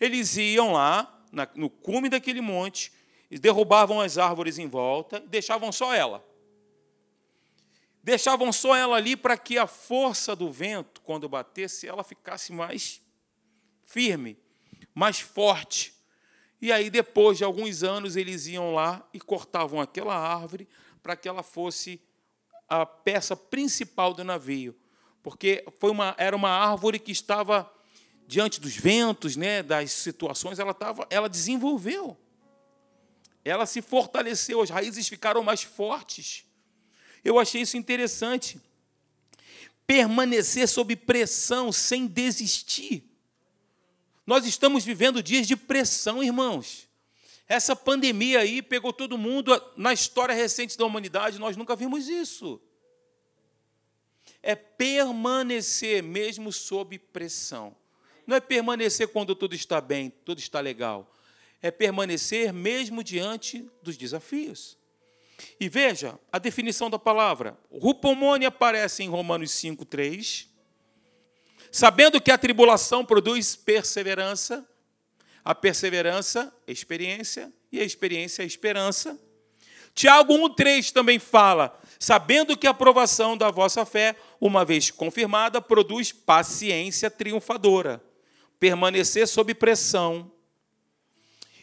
Eles 0.00 0.36
iam 0.36 0.72
lá, 0.72 1.24
no 1.54 1.70
cume 1.70 2.08
daquele 2.08 2.40
monte, 2.40 2.92
derrubavam 3.38 4.00
as 4.00 4.18
árvores 4.18 4.58
em 4.58 4.68
volta 4.68 5.22
e 5.24 5.28
deixavam 5.28 5.72
só 5.72 5.94
ela. 5.94 6.22
Deixavam 8.02 8.52
só 8.52 8.76
ela 8.76 8.96
ali 8.96 9.16
para 9.16 9.38
que 9.38 9.56
a 9.56 9.66
força 9.66 10.36
do 10.36 10.50
vento, 10.50 11.00
quando 11.00 11.28
batesse, 11.28 11.88
ela 11.88 12.04
ficasse 12.04 12.52
mais 12.52 13.00
firme, 13.86 14.38
mais 14.94 15.20
forte. 15.20 15.94
E 16.60 16.70
aí, 16.70 16.90
depois 16.90 17.38
de 17.38 17.44
alguns 17.44 17.82
anos, 17.82 18.16
eles 18.16 18.46
iam 18.46 18.74
lá 18.74 19.08
e 19.14 19.20
cortavam 19.20 19.80
aquela 19.80 20.14
árvore 20.14 20.68
para 21.02 21.16
que 21.16 21.28
ela 21.28 21.42
fosse 21.42 22.00
a 22.68 22.84
peça 22.84 23.34
principal 23.34 24.12
do 24.12 24.24
navio. 24.24 24.76
Porque 25.22 25.64
foi 25.78 25.90
uma, 25.90 26.14
era 26.18 26.36
uma 26.36 26.50
árvore 26.50 26.98
que 26.98 27.12
estava 27.12 27.72
diante 28.26 28.60
dos 28.60 28.76
ventos, 28.76 29.36
né, 29.36 29.62
das 29.62 29.92
situações, 29.92 30.58
ela, 30.58 30.70
estava, 30.72 31.06
ela 31.10 31.28
desenvolveu 31.28 32.18
ela 33.44 33.66
se 33.66 33.82
fortaleceu, 33.82 34.60
as 34.60 34.70
raízes 34.70 35.08
ficaram 35.08 35.42
mais 35.42 35.62
fortes. 35.62 36.44
Eu 37.24 37.38
achei 37.38 37.62
isso 37.62 37.76
interessante. 37.76 38.60
Permanecer 39.86 40.68
sob 40.68 40.94
pressão 40.96 41.72
sem 41.72 42.06
desistir. 42.06 43.04
Nós 44.26 44.46
estamos 44.46 44.84
vivendo 44.84 45.22
dias 45.22 45.46
de 45.46 45.56
pressão, 45.56 46.22
irmãos. 46.22 46.88
Essa 47.48 47.74
pandemia 47.74 48.40
aí 48.40 48.62
pegou 48.62 48.92
todo 48.92 49.18
mundo 49.18 49.50
na 49.76 49.92
história 49.92 50.34
recente 50.34 50.78
da 50.78 50.86
humanidade, 50.86 51.38
nós 51.38 51.56
nunca 51.56 51.74
vimos 51.76 52.08
isso. 52.08 52.60
é 54.42 54.54
permanecer 54.54 56.02
mesmo 56.02 56.52
sob 56.52 56.98
pressão. 56.98 57.76
Não 58.26 58.36
é 58.36 58.40
permanecer 58.40 59.08
quando 59.08 59.34
tudo 59.34 59.54
está 59.54 59.80
bem, 59.80 60.10
tudo 60.24 60.38
está 60.38 60.60
legal. 60.60 61.12
É 61.62 61.70
permanecer 61.70 62.52
mesmo 62.52 63.02
diante 63.02 63.70
dos 63.82 63.96
desafios. 63.96 64.76
E 65.58 65.68
veja 65.68 66.18
a 66.30 66.38
definição 66.38 66.90
da 66.90 66.98
palavra. 66.98 67.58
Rupomone 67.70 68.44
aparece 68.44 69.02
em 69.02 69.08
Romanos 69.08 69.52
5, 69.52 69.84
3. 69.84 70.48
Sabendo 71.70 72.20
que 72.20 72.30
a 72.30 72.36
tribulação 72.36 73.04
produz 73.04 73.56
perseverança, 73.56 74.68
a 75.44 75.54
perseverança, 75.54 76.54
experiência, 76.66 77.50
e 77.72 77.80
a 77.80 77.84
experiência, 77.84 78.42
esperança. 78.42 79.18
Tiago 79.94 80.34
1,3 80.34 80.92
também 80.92 81.18
fala: 81.18 81.80
sabendo 81.98 82.56
que 82.56 82.66
a 82.66 82.70
aprovação 82.70 83.36
da 83.36 83.50
vossa 83.50 83.86
fé, 83.86 84.14
uma 84.40 84.64
vez 84.64 84.90
confirmada, 84.90 85.60
produz 85.60 86.12
paciência 86.12 87.10
triunfadora, 87.10 88.02
permanecer 88.60 89.26
sob 89.26 89.54
pressão. 89.54 90.30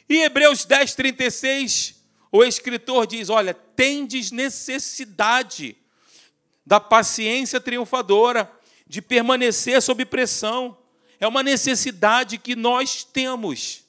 E 0.09 0.23
Hebreus 0.23 0.65
10, 0.65 0.95
36, 0.95 1.95
o 2.31 2.43
escritor 2.43 3.05
diz: 3.05 3.29
Olha, 3.29 3.53
tendes 3.53 4.31
necessidade 4.31 5.77
da 6.65 6.79
paciência 6.79 7.61
triunfadora, 7.61 8.51
de 8.87 9.01
permanecer 9.01 9.81
sob 9.81 10.03
pressão. 10.05 10.75
É 11.19 11.27
uma 11.27 11.43
necessidade 11.43 12.37
que 12.39 12.55
nós 12.55 13.03
temos. 13.03 13.83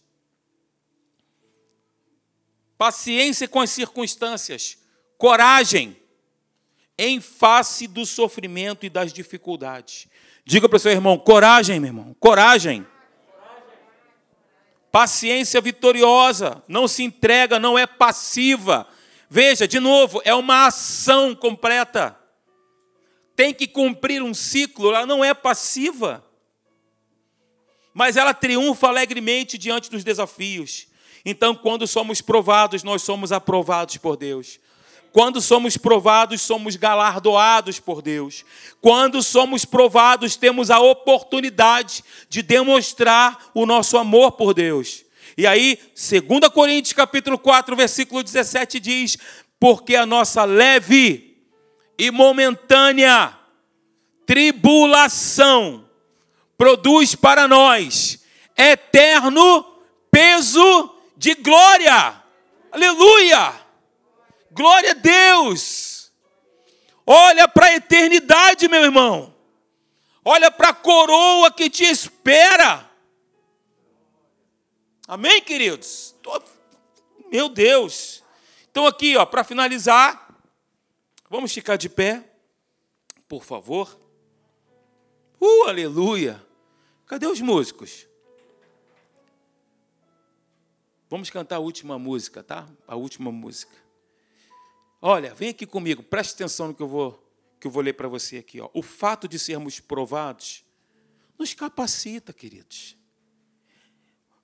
Paciência 2.77 3.49
com 3.49 3.61
as 3.61 3.71
circunstâncias, 3.71 4.79
coragem 5.17 5.97
em 6.99 7.19
face 7.21 7.87
do 7.87 8.05
sofrimento 8.05 8.85
e 8.85 8.91
das 8.91 9.11
dificuldades. 9.11 10.07
Diga 10.45 10.69
para 10.69 10.77
o 10.77 10.81
seu 10.81 10.93
irmão: 10.93 11.19
coragem, 11.19 11.81
meu 11.81 11.89
irmão, 11.89 12.17
coragem. 12.21 12.87
Paciência 14.93 15.61
vitoriosa, 15.61 16.63
não 16.67 16.89
se 16.89 17.03
entrega, 17.03 17.59
não 17.59 17.79
é 17.79 17.87
passiva. 17.87 18.87
Veja, 19.29 19.69
de 19.69 19.79
novo, 19.79 20.21
é 20.25 20.35
uma 20.35 20.67
ação 20.67 21.35
completa. 21.35 22.17
Tem 23.37 23.55
que 23.55 23.67
cumprir 23.67 24.23
um 24.23 24.35
ciclo, 24.35 24.95
ela 24.95 25.07
não 25.07 25.25
é 25.25 25.33
passiva 25.33 26.25
mas 27.93 28.17
ela 28.17 28.33
triunfa 28.33 28.89
alegremente 28.89 29.59
diante 29.59 29.91
dos 29.91 30.05
desafios. 30.05 30.87
Então, 31.25 31.55
quando 31.55 31.87
somos 31.87 32.21
provados, 32.21 32.83
nós 32.83 33.03
somos 33.03 33.33
aprovados 33.33 33.97
por 33.97 34.17
Deus. 34.17 34.59
Quando 35.13 35.41
somos 35.41 35.77
provados, 35.77 36.41
somos 36.41 36.77
galardoados 36.77 37.81
por 37.81 38.01
Deus. 38.01 38.45
Quando 38.81 39.23
somos 39.23 39.65
provados, 39.65 40.37
temos 40.37 40.71
a 40.71 40.79
oportunidade 40.79 42.05
de 42.29 42.43
demonstrar 42.43 43.51
o 43.55 43.67
nosso 43.67 43.99
amor 43.99 44.33
por 44.33 44.55
Deus. 44.55 45.05
E 45.37 45.47
aí, 45.47 45.79
2 45.95 46.49
Coríntios 46.53 46.93
capítulo 46.93 47.39
4, 47.39 47.75
versículo 47.75 48.23
17 48.23 48.79
diz: 48.79 49.19
"Porque 49.59 49.97
a 49.97 50.07
nossa 50.07 50.45
leve 50.45 51.37
e 51.99 52.11
momentânea 52.11 53.37
tribulação 54.27 55.85
produz 56.57 57.15
para 57.15 57.49
nós 57.49 58.21
eterno 58.57 59.65
peso 60.11 60.95
de 61.17 61.35
glória. 61.35 62.23
Aleluia! 62.71 63.60
Glória 64.51 64.91
a 64.91 64.95
Deus! 64.95 66.13
Olha 67.07 67.49
para 67.49 67.67
a 67.67 67.75
eternidade, 67.75 68.69
meu 68.69 68.83
irmão. 68.83 69.35
Olha 70.25 70.51
para 70.51 70.69
a 70.69 70.75
coroa 70.75 71.51
que 71.51 71.69
te 71.71 71.85
espera. 71.85 72.89
Amém, 75.09 75.43
queridos? 75.43 76.15
Meu 77.33 77.49
Deus. 77.49 78.23
Então 78.71 78.87
aqui, 78.87 79.17
ó, 79.17 79.27
para 79.27 79.43
finalizar, 79.43 80.41
vamos 81.29 81.53
ficar 81.53 81.77
de 81.77 81.89
pé, 81.89 82.25
por 83.27 83.43
favor. 83.43 83.99
Uh, 85.41 85.69
aleluia. 85.69 86.41
Cadê 87.07 87.27
os 87.27 87.41
músicos? 87.41 88.07
Vamos 91.09 91.29
cantar 91.29 91.57
a 91.57 91.61
última 91.61 91.99
música, 91.99 92.41
tá? 92.41 92.69
A 92.87 92.95
última 92.95 93.33
música. 93.33 93.77
Olha, 95.03 95.35
vem 95.35 95.51
aqui 95.51 95.67
comigo, 95.67 96.03
preste 96.03 96.35
atenção 96.35 96.69
no 96.69 96.75
que 96.75 96.83
eu 96.83 96.89
vou, 96.89 97.27
que 97.59 97.67
eu 97.67 97.71
vou 97.71 97.83
ler 97.83 97.95
para 97.95 98.09
você 98.09 98.39
aqui. 98.39 98.61
Ó. 98.61 98.69
O 98.75 98.83
fato 98.83 99.27
de 99.27 99.39
sermos 99.39 99.81
provados 99.81 100.65
nos 101.39 101.55
capacita, 101.55 102.33
queridos. 102.33 102.97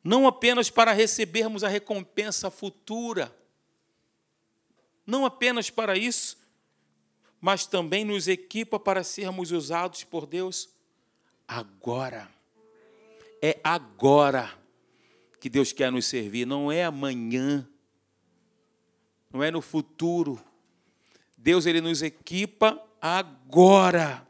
Não 0.03 0.27
apenas 0.27 0.71
para 0.71 0.93
recebermos 0.93 1.63
a 1.63 1.69
recompensa 1.69 2.51
futura, 2.51 3.37
não 5.07 5.27
apenas 5.27 5.69
para 5.69 5.97
isso, 5.97 6.39
mas 7.41 7.67
também 7.67 8.05
nos 8.05 8.27
equipa 8.27 8.79
para 8.79 9.05
sermos 9.05 9.51
usados 9.51 10.05
por 10.05 10.27
Deus 10.27 10.69
agora. 11.47 12.31
É 13.43 13.61
agora 13.63 14.57
que 15.39 15.51
Deus 15.51 15.73
quer 15.73 15.93
nos 15.93 16.07
servir, 16.07 16.47
não 16.47 16.73
é 16.73 16.85
amanhã, 16.85 17.69
não 19.31 19.43
é 19.43 19.51
no 19.51 19.61
futuro. 19.61 20.43
Deus 21.37 21.67
ele 21.67 21.81
nos 21.81 22.03
equipa 22.03 22.83
agora. 23.01 24.27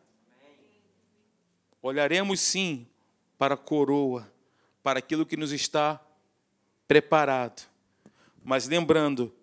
Olharemos 1.81 2.41
sim 2.41 2.87
para 3.39 3.55
a 3.55 3.59
coroa, 3.59 4.31
para 4.83 4.99
aquilo 4.99 5.27
que 5.27 5.37
nos 5.37 5.53
está 5.53 6.01
preparado. 6.89 7.69
Mas 8.43 8.67
lembrando 8.67 9.35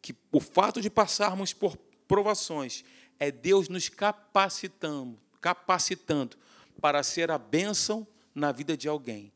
que 0.00 0.14
o 0.30 0.40
fato 0.40 0.80
de 0.80 0.90
passarmos 0.90 1.52
por 1.52 1.76
provações 2.08 2.84
é 3.18 3.30
Deus 3.30 3.68
nos 3.68 3.88
capacitando, 3.88 5.18
capacitando 5.40 6.36
para 6.80 7.02
ser 7.02 7.30
a 7.30 7.38
bênção 7.38 8.06
na 8.34 8.50
vida 8.52 8.76
de 8.76 8.88
alguém, 8.88 9.32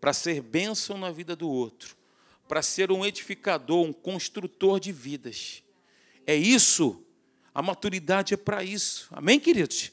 para 0.00 0.12
ser 0.12 0.42
bênção 0.42 0.98
na 0.98 1.10
vida 1.10 1.34
do 1.34 1.48
outro, 1.48 1.96
para 2.46 2.60
ser 2.60 2.92
um 2.92 3.04
edificador, 3.04 3.84
um 3.84 3.92
construtor 3.92 4.78
de 4.78 4.92
vidas. 4.92 5.62
É 6.26 6.34
isso, 6.34 7.03
a 7.54 7.62
maturidade 7.62 8.34
é 8.34 8.36
para 8.36 8.64
isso. 8.64 9.06
Amém, 9.12 9.38
queridos? 9.38 9.92